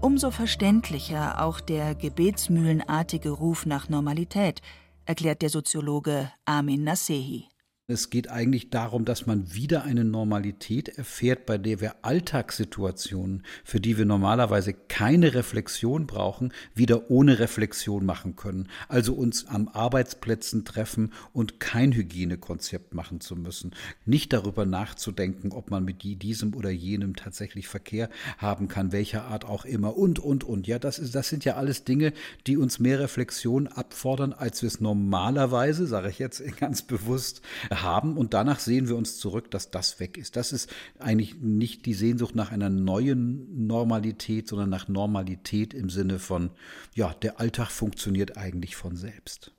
Umso 0.00 0.30
verständlicher 0.30 1.42
auch 1.42 1.60
der 1.60 1.94
gebetsmühlenartige 1.94 3.30
Ruf 3.30 3.66
nach 3.66 3.88
Normalität, 3.88 4.60
erklärt 5.06 5.42
der 5.42 5.50
Soziologe 5.50 6.30
Amin 6.44 6.84
Nasehi. 6.84 7.48
Es 7.86 8.08
geht 8.08 8.30
eigentlich 8.30 8.70
darum, 8.70 9.04
dass 9.04 9.26
man 9.26 9.52
wieder 9.52 9.84
eine 9.84 10.04
Normalität 10.04 10.88
erfährt, 10.88 11.44
bei 11.44 11.58
der 11.58 11.82
wir 11.82 11.96
Alltagssituationen, 12.00 13.42
für 13.62 13.78
die 13.78 13.98
wir 13.98 14.06
normalerweise 14.06 14.72
keine 14.72 15.34
Reflexion 15.34 16.06
brauchen, 16.06 16.54
wieder 16.74 17.10
ohne 17.10 17.40
Reflexion 17.40 18.06
machen 18.06 18.36
können. 18.36 18.70
Also 18.88 19.12
uns 19.12 19.48
am 19.48 19.68
Arbeitsplätzen 19.68 20.64
treffen 20.64 21.12
und 21.34 21.60
kein 21.60 21.92
Hygienekonzept 21.92 22.94
machen 22.94 23.20
zu 23.20 23.36
müssen. 23.36 23.74
Nicht 24.06 24.32
darüber 24.32 24.64
nachzudenken, 24.64 25.52
ob 25.52 25.70
man 25.70 25.84
mit 25.84 26.02
diesem 26.02 26.54
oder 26.54 26.70
jenem 26.70 27.16
tatsächlich 27.16 27.68
Verkehr 27.68 28.08
haben 28.38 28.66
kann, 28.66 28.92
welcher 28.92 29.24
Art 29.26 29.44
auch 29.44 29.66
immer 29.66 29.94
und, 29.94 30.18
und, 30.18 30.42
und. 30.42 30.66
Ja, 30.66 30.78
das, 30.78 30.98
ist, 30.98 31.14
das 31.14 31.28
sind 31.28 31.44
ja 31.44 31.56
alles 31.56 31.84
Dinge, 31.84 32.14
die 32.46 32.56
uns 32.56 32.78
mehr 32.78 32.98
Reflexion 32.98 33.66
abfordern, 33.68 34.32
als 34.32 34.62
wir 34.62 34.68
es 34.68 34.80
normalerweise, 34.80 35.86
sage 35.86 36.08
ich 36.08 36.18
jetzt 36.18 36.42
ganz 36.58 36.80
bewusst, 36.80 37.42
haben 37.82 38.16
und 38.16 38.34
danach 38.34 38.58
sehen 38.58 38.88
wir 38.88 38.96
uns 38.96 39.18
zurück, 39.18 39.50
dass 39.50 39.70
das 39.70 40.00
weg 40.00 40.16
ist. 40.16 40.36
Das 40.36 40.52
ist 40.52 40.70
eigentlich 40.98 41.36
nicht 41.40 41.86
die 41.86 41.94
Sehnsucht 41.94 42.34
nach 42.34 42.52
einer 42.52 42.70
neuen 42.70 43.66
Normalität, 43.66 44.48
sondern 44.48 44.70
nach 44.70 44.88
Normalität 44.88 45.74
im 45.74 45.90
Sinne 45.90 46.18
von, 46.18 46.50
ja, 46.94 47.14
der 47.14 47.40
Alltag 47.40 47.70
funktioniert 47.70 48.36
eigentlich 48.36 48.76
von 48.76 48.96
selbst. 48.96 49.52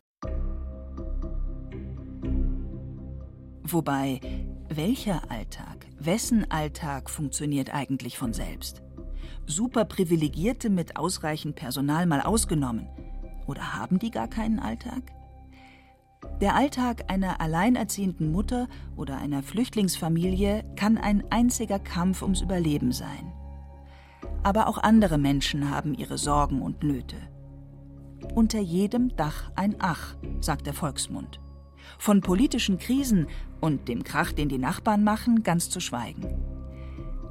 Wobei, 3.64 4.22
welcher 4.70 5.32
Alltag, 5.32 5.88
wessen 6.00 6.50
Alltag 6.52 7.10
funktioniert 7.10 7.74
eigentlich 7.74 8.18
von 8.18 8.32
selbst? 8.32 8.84
Superprivilegierte 9.48 10.70
mit 10.70 10.98
ausreichend 10.98 11.56
Personal 11.56 12.06
mal 12.06 12.22
ausgenommen. 12.22 12.88
Oder 13.48 13.76
haben 13.76 14.00
die 14.00 14.12
gar 14.12 14.28
keinen 14.28 14.60
Alltag? 14.60 15.15
Der 16.42 16.56
Alltag 16.56 17.06
einer 17.08 17.40
alleinerziehenden 17.40 18.32
Mutter 18.32 18.68
oder 18.96 19.18
einer 19.18 19.42
Flüchtlingsfamilie 19.42 20.64
kann 20.76 20.98
ein 20.98 21.24
einziger 21.32 21.80
Kampf 21.80 22.22
ums 22.22 22.42
Überleben 22.42 22.92
sein. 22.92 23.32
Aber 24.44 24.68
auch 24.68 24.78
andere 24.78 25.18
Menschen 25.18 25.72
haben 25.72 25.94
ihre 25.94 26.18
Sorgen 26.18 26.62
und 26.62 26.84
Nöte. 26.84 27.16
Unter 28.34 28.60
jedem 28.60 29.16
Dach 29.16 29.52
ein 29.56 29.76
Ach, 29.80 30.16
sagt 30.42 30.68
der 30.68 30.74
Volksmund. 30.74 31.40
Von 32.00 32.22
politischen 32.22 32.80
Krisen 32.80 33.28
und 33.62 33.88
dem 33.88 34.04
Krach, 34.04 34.32
den 34.32 34.50
die 34.50 34.58
Nachbarn 34.58 35.04
machen, 35.04 35.44
ganz 35.44 35.70
zu 35.70 35.80
schweigen. 35.80 36.26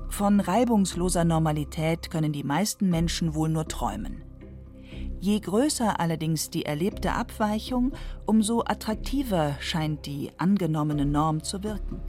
Von 0.09 0.41
reibungsloser 0.41 1.25
Normalität 1.25 2.11
können 2.11 2.33
die 2.33 2.45
meisten 2.45 2.89
Menschen 2.89 3.35
wohl 3.35 3.49
nur 3.49 3.67
träumen. 3.67 4.23
Je 5.25 5.41
größer 5.41 6.01
allerdings 6.01 6.51
die 6.51 6.67
erlebte 6.67 7.13
Abweichung, 7.13 7.93
umso 8.27 8.61
attraktiver 8.61 9.57
scheint 9.59 10.05
die 10.05 10.31
angenommene 10.37 11.07
Norm 11.07 11.43
zu 11.43 11.63
wirken. 11.63 12.03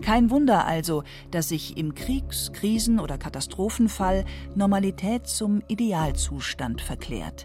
Kein 0.00 0.30
Wunder 0.30 0.64
also, 0.64 1.02
dass 1.30 1.50
sich 1.50 1.76
im 1.76 1.94
Kriegs-, 1.94 2.50
Krisen- 2.54 3.00
oder 3.00 3.18
Katastrophenfall 3.18 4.24
Normalität 4.54 5.26
zum 5.26 5.62
Idealzustand 5.68 6.80
verklärt. 6.80 7.44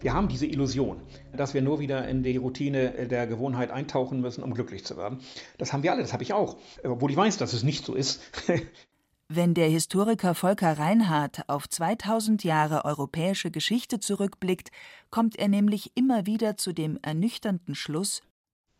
Wir 0.00 0.14
haben 0.14 0.26
diese 0.26 0.46
Illusion, 0.46 1.00
dass 1.36 1.54
wir 1.54 1.62
nur 1.62 1.78
wieder 1.78 2.08
in 2.08 2.24
die 2.24 2.36
Routine 2.36 3.06
der 3.06 3.28
Gewohnheit 3.28 3.70
eintauchen 3.70 4.20
müssen, 4.20 4.42
um 4.42 4.52
glücklich 4.52 4.84
zu 4.84 4.96
werden. 4.96 5.20
Das 5.58 5.72
haben 5.72 5.84
wir 5.84 5.92
alle, 5.92 6.02
das 6.02 6.12
habe 6.12 6.24
ich 6.24 6.32
auch, 6.32 6.56
obwohl 6.82 7.12
ich 7.12 7.16
weiß, 7.16 7.36
dass 7.36 7.52
es 7.52 7.62
nicht 7.62 7.84
so 7.84 7.94
ist. 7.94 8.20
Wenn 9.28 9.54
der 9.54 9.68
Historiker 9.68 10.34
Volker 10.34 10.78
Reinhardt 10.78 11.48
auf 11.48 11.68
2000 11.68 12.44
Jahre 12.44 12.84
europäische 12.84 13.50
Geschichte 13.50 13.98
zurückblickt, 13.98 14.70
kommt 15.10 15.36
er 15.36 15.48
nämlich 15.48 15.92
immer 15.94 16.26
wieder 16.26 16.56
zu 16.56 16.72
dem 16.72 16.98
ernüchternden 17.02 17.74
Schluss, 17.74 18.22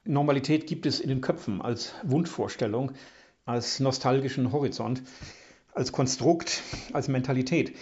Normalität 0.06 0.66
gibt 0.66 0.84
es 0.84 1.00
in 1.00 1.08
den 1.08 1.22
Köpfen 1.22 1.62
als 1.62 1.94
Wunschvorstellung, 2.02 2.92
als 3.46 3.80
nostalgischen 3.80 4.52
Horizont, 4.52 5.02
als 5.72 5.92
Konstrukt, 5.92 6.62
als 6.92 7.08
Mentalität. 7.08 7.74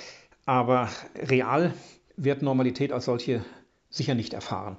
Aber 0.46 0.88
real 1.16 1.74
wird 2.16 2.42
Normalität 2.42 2.92
als 2.92 3.06
solche 3.06 3.44
sicher 3.90 4.14
nicht 4.14 4.34
erfahren. 4.34 4.76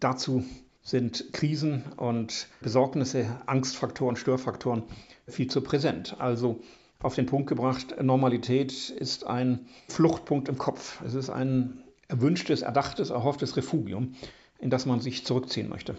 Dazu 0.00 0.44
sind 0.82 1.32
Krisen 1.32 1.84
und 1.96 2.48
Besorgnisse, 2.60 3.40
Angstfaktoren, 3.46 4.16
Störfaktoren 4.16 4.82
viel 5.28 5.48
zu 5.48 5.60
präsent. 5.60 6.16
Also 6.18 6.60
auf 7.02 7.14
den 7.14 7.26
Punkt 7.26 7.48
gebracht, 7.48 7.96
Normalität 8.02 8.90
ist 8.90 9.26
ein 9.26 9.66
Fluchtpunkt 9.88 10.48
im 10.48 10.58
Kopf. 10.58 11.00
Es 11.02 11.14
ist 11.14 11.30
ein 11.30 11.82
erwünschtes, 12.08 12.62
erdachtes, 12.62 13.10
erhofftes 13.10 13.56
Refugium, 13.56 14.14
in 14.58 14.70
das 14.70 14.86
man 14.86 15.00
sich 15.00 15.24
zurückziehen 15.24 15.68
möchte. 15.68 15.96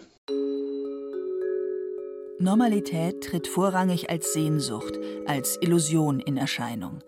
Normalität 2.38 3.22
tritt 3.22 3.46
vorrangig 3.46 4.10
als 4.10 4.32
Sehnsucht, 4.32 4.98
als 5.26 5.58
Illusion 5.60 6.20
in 6.20 6.36
Erscheinung. 6.36 7.00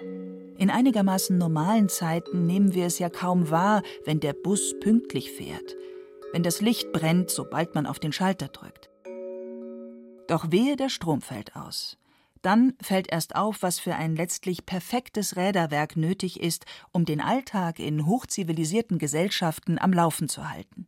In 0.57 0.71
einigermaßen 0.71 1.37
normalen 1.37 1.89
Zeiten 1.89 2.47
nehmen 2.47 2.75
wir 2.75 2.87
es 2.87 2.99
ja 2.99 3.09
kaum 3.09 3.51
wahr, 3.51 3.83
wenn 4.05 4.21
der 4.21 4.33
Bus 4.33 4.75
pünktlich 4.81 5.33
fährt, 5.33 5.77
wenn 6.33 6.45
das 6.45 6.61
Licht 6.61 6.93
brennt, 6.93 7.31
sobald 7.31 7.75
man 7.75 7.87
auf 7.87 7.99
den 7.99 8.13
Schalter 8.13 8.49
drückt. 8.49 8.91
Doch 10.29 10.51
wehe, 10.51 10.77
der 10.77 10.89
Strom 10.89 11.21
fällt 11.21 11.57
aus. 11.57 11.99
Dann 12.45 12.75
fällt 12.83 13.11
erst 13.11 13.37
auf, 13.37 13.63
was 13.63 13.79
für 13.79 13.95
ein 13.95 14.17
letztlich 14.17 14.67
perfektes 14.67 15.35
Räderwerk 15.37 15.97
nötig 15.97 16.39
ist, 16.39 16.67
um 16.93 17.07
den 17.07 17.23
Alltag 17.23 17.79
in 17.79 18.05
hochzivilisierten 18.05 18.99
Gesellschaften 18.99 19.79
am 19.79 19.95
Laufen 19.95 20.29
zu 20.29 20.47
halten. 20.47 20.87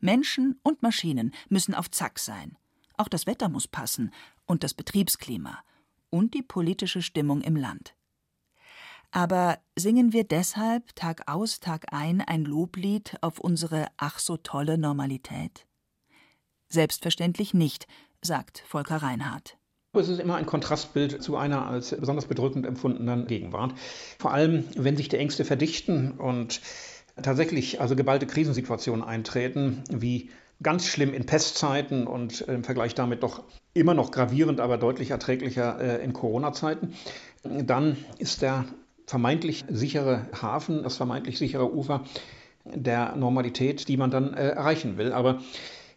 Menschen 0.00 0.58
und 0.64 0.82
Maschinen 0.82 1.32
müssen 1.48 1.76
auf 1.76 1.92
Zack 1.92 2.18
sein. 2.18 2.58
Auch 2.96 3.06
das 3.06 3.28
Wetter 3.28 3.48
muss 3.48 3.68
passen 3.68 4.10
und 4.46 4.64
das 4.64 4.74
Betriebsklima 4.74 5.60
und 6.10 6.34
die 6.34 6.42
politische 6.42 7.02
Stimmung 7.02 7.40
im 7.42 7.54
Land. 7.54 7.94
Aber 9.12 9.60
singen 9.76 10.12
wir 10.12 10.24
deshalb 10.24 10.96
Tag 10.96 11.28
aus, 11.28 11.60
Tag 11.60 11.92
ein 11.92 12.20
ein 12.20 12.44
Loblied 12.44 13.16
auf 13.20 13.38
unsere 13.38 13.86
ach 13.96 14.18
so 14.18 14.36
tolle 14.36 14.76
Normalität? 14.76 15.68
Selbstverständlich 16.68 17.54
nicht, 17.54 17.86
sagt 18.22 18.64
Volker 18.66 18.96
Reinhardt. 18.96 19.56
Es 19.94 20.08
ist 20.08 20.20
immer 20.20 20.36
ein 20.36 20.46
Kontrastbild 20.46 21.22
zu 21.22 21.36
einer 21.36 21.66
als 21.66 21.94
besonders 21.96 22.26
bedrückend 22.26 22.66
empfundenen 22.66 23.26
Gegenwart. 23.26 23.74
Vor 24.18 24.32
allem, 24.32 24.64
wenn 24.76 24.96
sich 24.96 25.08
die 25.08 25.16
Ängste 25.16 25.44
verdichten 25.44 26.12
und 26.12 26.60
tatsächlich 27.22 27.80
also 27.80 27.94
geballte 27.96 28.26
Krisensituationen 28.26 29.04
eintreten, 29.04 29.84
wie 29.90 30.30
ganz 30.62 30.86
schlimm 30.86 31.14
in 31.14 31.26
Pestzeiten 31.26 32.06
und 32.06 32.42
im 32.42 32.64
Vergleich 32.64 32.94
damit 32.94 33.22
doch 33.22 33.44
immer 33.72 33.94
noch 33.94 34.10
gravierend, 34.10 34.60
aber 34.60 34.78
deutlich 34.78 35.10
erträglicher 35.10 35.80
äh, 35.80 36.04
in 36.04 36.12
Corona-Zeiten, 36.12 36.94
dann 37.42 37.96
ist 38.18 38.42
der 38.42 38.64
vermeintlich 39.06 39.64
sichere 39.68 40.26
Hafen, 40.40 40.82
das 40.82 40.96
vermeintlich 40.96 41.38
sichere 41.38 41.74
Ufer 41.74 42.04
der 42.64 43.16
Normalität, 43.16 43.88
die 43.88 43.96
man 43.96 44.10
dann 44.10 44.34
äh, 44.34 44.50
erreichen 44.50 44.96
will. 44.96 45.12
Aber 45.12 45.40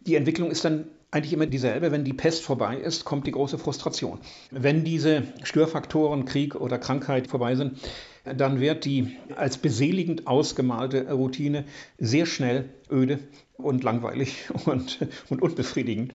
die 0.00 0.16
Entwicklung 0.16 0.50
ist 0.50 0.64
dann 0.64 0.88
eigentlich 1.10 1.32
immer 1.32 1.46
dieselbe. 1.46 1.90
Wenn 1.90 2.04
die 2.04 2.12
Pest 2.12 2.42
vorbei 2.42 2.76
ist, 2.76 3.04
kommt 3.04 3.26
die 3.26 3.32
große 3.32 3.58
Frustration. 3.58 4.18
Wenn 4.50 4.84
diese 4.84 5.22
Störfaktoren, 5.42 6.24
Krieg 6.24 6.54
oder 6.54 6.78
Krankheit 6.78 7.28
vorbei 7.28 7.54
sind, 7.54 7.78
dann 8.24 8.60
wird 8.60 8.84
die 8.84 9.16
als 9.36 9.56
beseligend 9.58 10.26
ausgemalte 10.26 11.10
Routine 11.10 11.64
sehr 11.98 12.26
schnell 12.26 12.68
öde 12.90 13.20
und 13.56 13.82
langweilig 13.84 14.48
und, 14.66 14.98
und 15.30 15.42
unbefriedigend. 15.42 16.12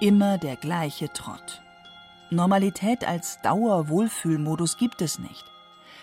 Immer 0.00 0.38
der 0.38 0.56
gleiche 0.56 1.12
Trott. 1.12 1.62
Normalität 2.30 3.06
als 3.06 3.40
Dauerwohlfühlmodus 3.42 4.76
gibt 4.76 5.02
es 5.02 5.18
nicht. 5.18 5.44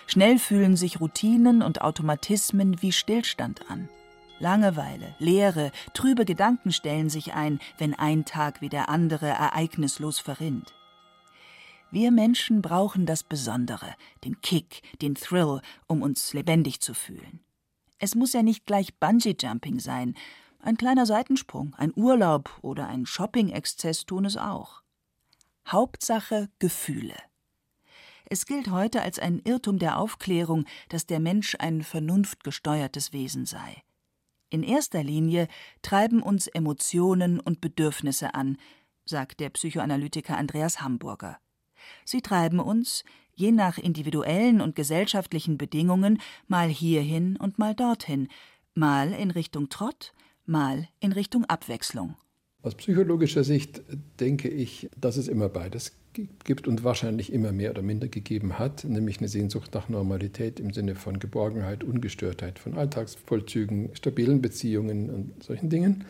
Schnell 0.06 0.38
fühlen 0.38 0.76
sich 0.76 1.00
Routinen 1.00 1.62
und 1.62 1.82
Automatismen 1.82 2.82
wie 2.82 2.92
Stillstand 2.92 3.70
an. 3.70 3.88
Langeweile, 4.42 5.14
Leere, 5.20 5.70
trübe 5.94 6.24
Gedanken 6.24 6.72
stellen 6.72 7.08
sich 7.08 7.32
ein, 7.32 7.60
wenn 7.78 7.94
ein 7.94 8.24
Tag 8.24 8.60
wie 8.60 8.68
der 8.68 8.88
andere 8.88 9.28
ereignislos 9.28 10.18
verrinnt. 10.18 10.74
Wir 11.92 12.10
Menschen 12.10 12.60
brauchen 12.60 13.06
das 13.06 13.22
Besondere, 13.22 13.94
den 14.24 14.40
Kick, 14.40 14.82
den 15.00 15.14
Thrill, 15.14 15.60
um 15.86 16.02
uns 16.02 16.32
lebendig 16.32 16.80
zu 16.80 16.92
fühlen. 16.92 17.38
Es 18.00 18.16
muss 18.16 18.32
ja 18.32 18.42
nicht 18.42 18.66
gleich 18.66 18.98
Bungee-Jumping 18.98 19.78
sein. 19.78 20.14
Ein 20.58 20.76
kleiner 20.76 21.06
Seitensprung, 21.06 21.76
ein 21.76 21.92
Urlaub 21.94 22.50
oder 22.62 22.88
ein 22.88 23.06
Shopping-Exzess 23.06 24.06
tun 24.06 24.24
es 24.24 24.36
auch. 24.36 24.82
Hauptsache 25.68 26.48
Gefühle. 26.58 27.14
Es 28.24 28.44
gilt 28.46 28.72
heute 28.72 29.02
als 29.02 29.20
ein 29.20 29.38
Irrtum 29.44 29.78
der 29.78 29.98
Aufklärung, 30.00 30.64
dass 30.88 31.06
der 31.06 31.20
Mensch 31.20 31.54
ein 31.60 31.82
vernunftgesteuertes 31.82 33.12
Wesen 33.12 33.46
sei. 33.46 33.84
In 34.52 34.62
erster 34.62 35.02
Linie 35.02 35.48
treiben 35.80 36.22
uns 36.22 36.46
Emotionen 36.46 37.40
und 37.40 37.62
Bedürfnisse 37.62 38.34
an, 38.34 38.58
sagt 39.06 39.40
der 39.40 39.48
Psychoanalytiker 39.48 40.36
Andreas 40.36 40.82
Hamburger. 40.82 41.38
Sie 42.04 42.20
treiben 42.20 42.60
uns, 42.60 43.02
je 43.32 43.50
nach 43.50 43.78
individuellen 43.78 44.60
und 44.60 44.76
gesellschaftlichen 44.76 45.56
Bedingungen, 45.56 46.20
mal 46.48 46.68
hierhin 46.68 47.38
und 47.38 47.58
mal 47.58 47.74
dorthin, 47.74 48.28
mal 48.74 49.12
in 49.12 49.30
Richtung 49.30 49.70
Trott, 49.70 50.12
mal 50.44 50.86
in 51.00 51.12
Richtung 51.12 51.46
Abwechslung. 51.46 52.16
Aus 52.62 52.76
psychologischer 52.76 53.42
Sicht 53.42 53.82
denke 54.20 54.48
ich, 54.48 54.88
dass 55.00 55.16
es 55.16 55.26
immer 55.26 55.48
beides 55.48 55.92
gibt 56.44 56.68
und 56.68 56.84
wahrscheinlich 56.84 57.32
immer 57.32 57.50
mehr 57.50 57.70
oder 57.70 57.82
minder 57.82 58.06
gegeben 58.06 58.58
hat, 58.58 58.84
nämlich 58.84 59.18
eine 59.18 59.26
Sehnsucht 59.26 59.74
nach 59.74 59.88
Normalität 59.88 60.60
im 60.60 60.72
Sinne 60.72 60.94
von 60.94 61.18
Geborgenheit, 61.18 61.82
Ungestörtheit, 61.82 62.60
von 62.60 62.74
Alltagsvollzügen, 62.78 63.90
stabilen 63.94 64.42
Beziehungen 64.42 65.10
und 65.10 65.42
solchen 65.42 65.70
Dingen. 65.70 66.04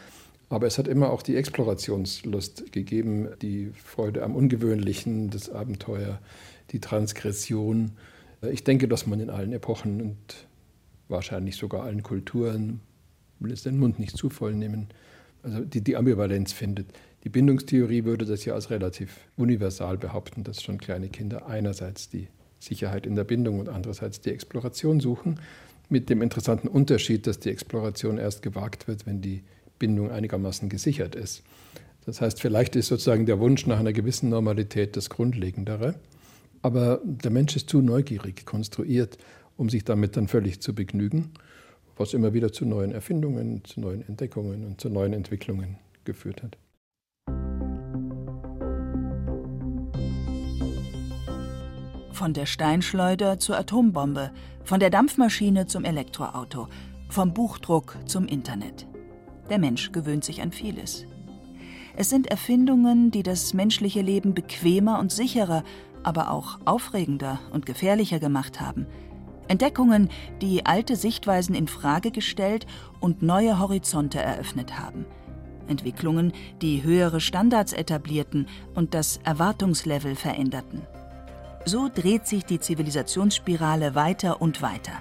Aber 0.50 0.66
es 0.66 0.76
hat 0.76 0.88
immer 0.88 1.10
auch 1.10 1.22
die 1.22 1.36
Explorationslust 1.36 2.70
gegeben, 2.72 3.28
die 3.40 3.70
Freude 3.82 4.22
am 4.22 4.36
Ungewöhnlichen, 4.36 5.30
das 5.30 5.48
Abenteuer, 5.48 6.20
die 6.72 6.80
Transgression. 6.80 7.92
Ich 8.50 8.62
denke, 8.62 8.88
dass 8.88 9.06
man 9.06 9.20
in 9.20 9.30
allen 9.30 9.54
Epochen 9.54 10.02
und 10.02 10.46
wahrscheinlich 11.08 11.56
sogar 11.56 11.84
allen 11.84 12.02
Kulturen, 12.02 12.80
will 13.38 13.52
es 13.52 13.62
den 13.62 13.78
Mund 13.78 13.98
nicht 13.98 14.18
zu 14.18 14.28
voll 14.28 14.52
nehmen, 14.52 14.88
also 15.42 15.60
die, 15.60 15.82
die 15.82 15.96
Ambivalenz 15.96 16.52
findet. 16.52 16.86
Die 17.24 17.28
Bindungstheorie 17.28 18.04
würde 18.04 18.24
das 18.24 18.44
ja 18.44 18.54
als 18.54 18.70
relativ 18.70 19.28
universal 19.36 19.96
behaupten, 19.96 20.44
dass 20.44 20.62
schon 20.62 20.78
kleine 20.78 21.08
Kinder 21.08 21.46
einerseits 21.46 22.08
die 22.08 22.28
Sicherheit 22.58 23.06
in 23.06 23.14
der 23.14 23.24
Bindung 23.24 23.58
und 23.58 23.68
andererseits 23.68 24.20
die 24.20 24.30
Exploration 24.30 25.00
suchen, 25.00 25.40
mit 25.88 26.08
dem 26.08 26.22
interessanten 26.22 26.68
Unterschied, 26.68 27.26
dass 27.26 27.38
die 27.38 27.50
Exploration 27.50 28.18
erst 28.18 28.42
gewagt 28.42 28.88
wird, 28.88 29.06
wenn 29.06 29.20
die 29.20 29.42
Bindung 29.78 30.10
einigermaßen 30.10 30.68
gesichert 30.68 31.14
ist. 31.14 31.42
Das 32.06 32.20
heißt, 32.20 32.40
vielleicht 32.40 32.74
ist 32.76 32.88
sozusagen 32.88 33.26
der 33.26 33.38
Wunsch 33.38 33.66
nach 33.66 33.78
einer 33.78 33.92
gewissen 33.92 34.28
Normalität 34.28 34.96
das 34.96 35.10
Grundlegendere, 35.10 35.94
aber 36.62 37.00
der 37.04 37.30
Mensch 37.30 37.54
ist 37.56 37.68
zu 37.68 37.82
neugierig 37.82 38.46
konstruiert, 38.46 39.18
um 39.56 39.68
sich 39.68 39.84
damit 39.84 40.16
dann 40.16 40.28
völlig 40.28 40.60
zu 40.60 40.74
begnügen 40.74 41.32
was 41.96 42.14
immer 42.14 42.32
wieder 42.32 42.52
zu 42.52 42.64
neuen 42.64 42.92
Erfindungen, 42.92 43.64
zu 43.64 43.80
neuen 43.80 44.06
Entdeckungen 44.06 44.64
und 44.64 44.80
zu 44.80 44.88
neuen 44.88 45.12
Entwicklungen 45.12 45.76
geführt 46.04 46.42
hat. 46.42 46.56
Von 52.12 52.34
der 52.34 52.46
Steinschleuder 52.46 53.38
zur 53.38 53.58
Atombombe, 53.58 54.30
von 54.64 54.80
der 54.80 54.90
Dampfmaschine 54.90 55.66
zum 55.66 55.84
Elektroauto, 55.84 56.68
vom 57.08 57.34
Buchdruck 57.34 57.98
zum 58.06 58.26
Internet. 58.26 58.86
Der 59.50 59.58
Mensch 59.58 59.92
gewöhnt 59.92 60.24
sich 60.24 60.40
an 60.40 60.52
vieles. 60.52 61.04
Es 61.96 62.08
sind 62.08 62.28
Erfindungen, 62.28 63.10
die 63.10 63.22
das 63.22 63.54
menschliche 63.54 64.00
Leben 64.00 64.34
bequemer 64.34 64.98
und 64.98 65.12
sicherer, 65.12 65.62
aber 66.04 66.30
auch 66.30 66.58
aufregender 66.64 67.40
und 67.52 67.66
gefährlicher 67.66 68.18
gemacht 68.18 68.60
haben– 68.60 68.86
Entdeckungen, 69.48 70.08
die 70.40 70.66
alte 70.66 70.96
Sichtweisen 70.96 71.54
in 71.54 71.68
Frage 71.68 72.10
gestellt 72.10 72.66
und 73.00 73.22
neue 73.22 73.58
Horizonte 73.58 74.20
eröffnet 74.20 74.78
haben. 74.78 75.04
Entwicklungen, 75.68 76.32
die 76.60 76.82
höhere 76.82 77.20
Standards 77.20 77.72
etablierten 77.72 78.48
und 78.74 78.94
das 78.94 79.18
Erwartungslevel 79.24 80.16
veränderten. 80.16 80.82
So 81.64 81.88
dreht 81.92 82.26
sich 82.26 82.44
die 82.44 82.60
Zivilisationsspirale 82.60 83.94
weiter 83.94 84.42
und 84.42 84.62
weiter. 84.62 84.92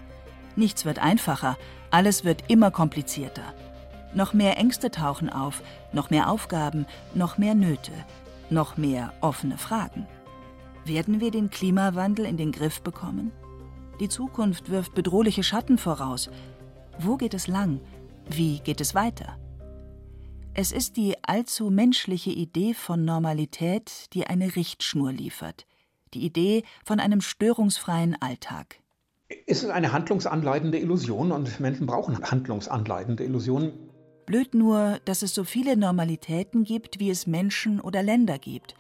Nichts 0.56 0.86
wird 0.86 1.00
einfacher, 1.00 1.58
alles 1.90 2.24
wird 2.24 2.44
immer 2.50 2.72
komplizierter. 2.72 3.54
Noch 4.14 4.34
mehr 4.34 4.58
Ängste 4.58 4.92
tauchen 4.92 5.30
auf, 5.30 5.64
noch 5.94 6.10
mehr 6.10 6.30
Aufgaben, 6.30 6.86
noch 7.14 7.38
mehr 7.38 7.56
Nöte, 7.56 7.94
noch 8.50 8.78
mehr 8.78 9.14
offene 9.22 9.58
Fragen. 9.58 10.06
Werden 10.86 11.22
wir 11.22 11.32
den 11.32 11.50
Klimawandel 11.50 12.26
in 12.26 12.38
den 12.38 12.52
Griff 12.52 12.82
bekommen? 12.82 13.32
Die 14.02 14.10
Zukunft 14.10 14.72
wirft 14.72 14.96
bedrohliche 14.96 15.44
Schatten 15.44 15.78
voraus. 15.78 16.32
Wo 16.98 17.18
geht 17.18 17.36
es 17.36 17.46
lang? 17.46 17.80
Wie 18.28 18.60
geht 18.60 18.82
es 18.82 18.96
weiter? 18.96 19.38
Es 20.56 20.72
ist 20.72 20.98
die 20.98 21.16
allzu 21.22 21.70
menschliche 21.70 22.32
Idee 22.32 22.74
von 22.74 23.06
Normalität, 23.06 24.12
die 24.14 24.26
eine 24.26 24.56
Richtschnur 24.56 25.12
liefert. 25.12 25.68
Die 26.16 26.26
Idee 26.26 26.64
von 26.84 27.00
einem 27.00 27.22
störungsfreien 27.22 28.20
Alltag. 28.20 28.80
Es 29.46 29.62
ist 29.62 29.70
eine 29.70 29.94
handlungsanleitende 29.94 30.80
Illusion 30.80 31.32
und 31.32 31.60
Menschen 31.60 31.86
brauchen 31.86 32.24
handlungsanleitende 32.24 33.24
Illusionen. 33.24 33.72
Blöd 34.26 34.56
nur, 34.56 35.00
dass 35.06 35.22
es 35.22 35.36
so 35.36 35.44
viele 35.44 35.78
Normalitäten 35.78 36.64
gibt, 36.64 37.00
wie 37.00 37.12
es 37.12 37.28
Menschen 37.28 37.80
oder 37.80 38.02
Länder 38.02 38.40
gibt. 38.40 38.74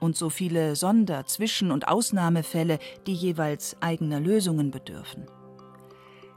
Und 0.00 0.16
so 0.16 0.30
viele 0.30 0.76
Sonder-, 0.76 1.26
Zwischen- 1.26 1.70
und 1.70 1.88
Ausnahmefälle, 1.88 2.78
die 3.06 3.14
jeweils 3.14 3.76
eigener 3.80 4.20
Lösungen 4.20 4.70
bedürfen. 4.70 5.26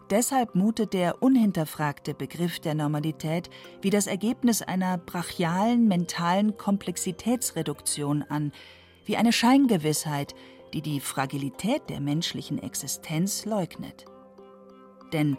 Deshalb 0.10 0.56
mutet 0.56 0.93
der 0.93 1.22
unhinterfragte 1.22 2.15
Begriff 2.15 2.60
der 2.60 2.74
Normalität 2.74 3.50
wie 3.82 3.91
das 3.91 4.08
Ergebnis 4.08 4.63
einer 4.63 4.98
brachialen 4.98 5.88
mentalen 5.88 6.58
Komplexitätsreduktion 6.58 8.24
an, 8.24 8.52
wie 9.06 9.17
eine 9.17 9.32
Scheingewissheit, 9.32 10.34
die 10.74 10.82
die 10.82 11.00
Fragilität 11.00 11.89
der 11.89 12.00
menschlichen 12.00 12.62
Existenz 12.62 13.45
leugnet. 13.45 14.06
Denn 15.13 15.38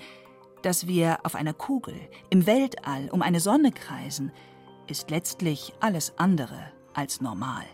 dass 0.63 0.87
wir 0.87 1.19
auf 1.25 1.35
einer 1.35 1.55
Kugel 1.55 1.95
im 2.29 2.47
Weltall 2.47 3.09
um 3.11 3.23
eine 3.23 3.41
Sonne 3.41 3.73
kreisen, 3.73 4.31
ist 4.87 5.11
letztlich 5.11 5.73
alles 5.81 6.13
andere 6.19 6.61
als 6.95 7.21
normal. 7.21 7.65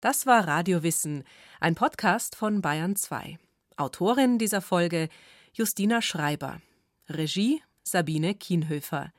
Das 0.00 0.26
war 0.26 0.46
Radio 0.46 0.84
Wissen, 0.84 1.24
ein 1.58 1.74
Podcast 1.74 2.36
von 2.36 2.62
Bayern 2.62 2.94
2. 2.94 3.36
Autorin 3.76 4.38
dieser 4.38 4.60
Folge 4.60 5.08
Justina 5.52 6.00
Schreiber. 6.02 6.60
Regie 7.08 7.60
Sabine 7.82 8.36
Kienhöfer. 8.36 9.12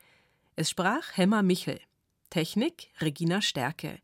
Es 0.56 0.70
sprach 0.70 1.18
Hemmer 1.18 1.44
Michel. 1.44 1.82
Technik 2.30 2.94
Regina 3.02 3.42
Stärke. 3.42 4.00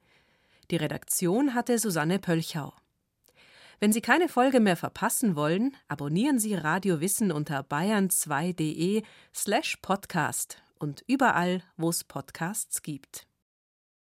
Die 0.70 0.76
Redaktion 0.76 1.54
hatte 1.54 1.80
Susanne 1.80 2.20
Pölchau. 2.20 2.74
Wenn 3.80 3.94
Sie 3.94 4.02
keine 4.02 4.28
Folge 4.28 4.60
mehr 4.60 4.76
verpassen 4.76 5.38
wollen, 5.38 5.78
abonnieren 5.88 6.40
Sie 6.40 6.56
Radio 6.56 7.00
Wissen 7.00 7.32
unter 7.32 7.62
bayern2.de 7.62 9.02
slash 9.34 9.78
podcast 9.82 10.62
und 10.78 11.06
überall, 11.08 11.64
wo 11.78 11.90
es 11.90 12.04
Podcasts 12.04 12.82
gibt. 12.82 13.28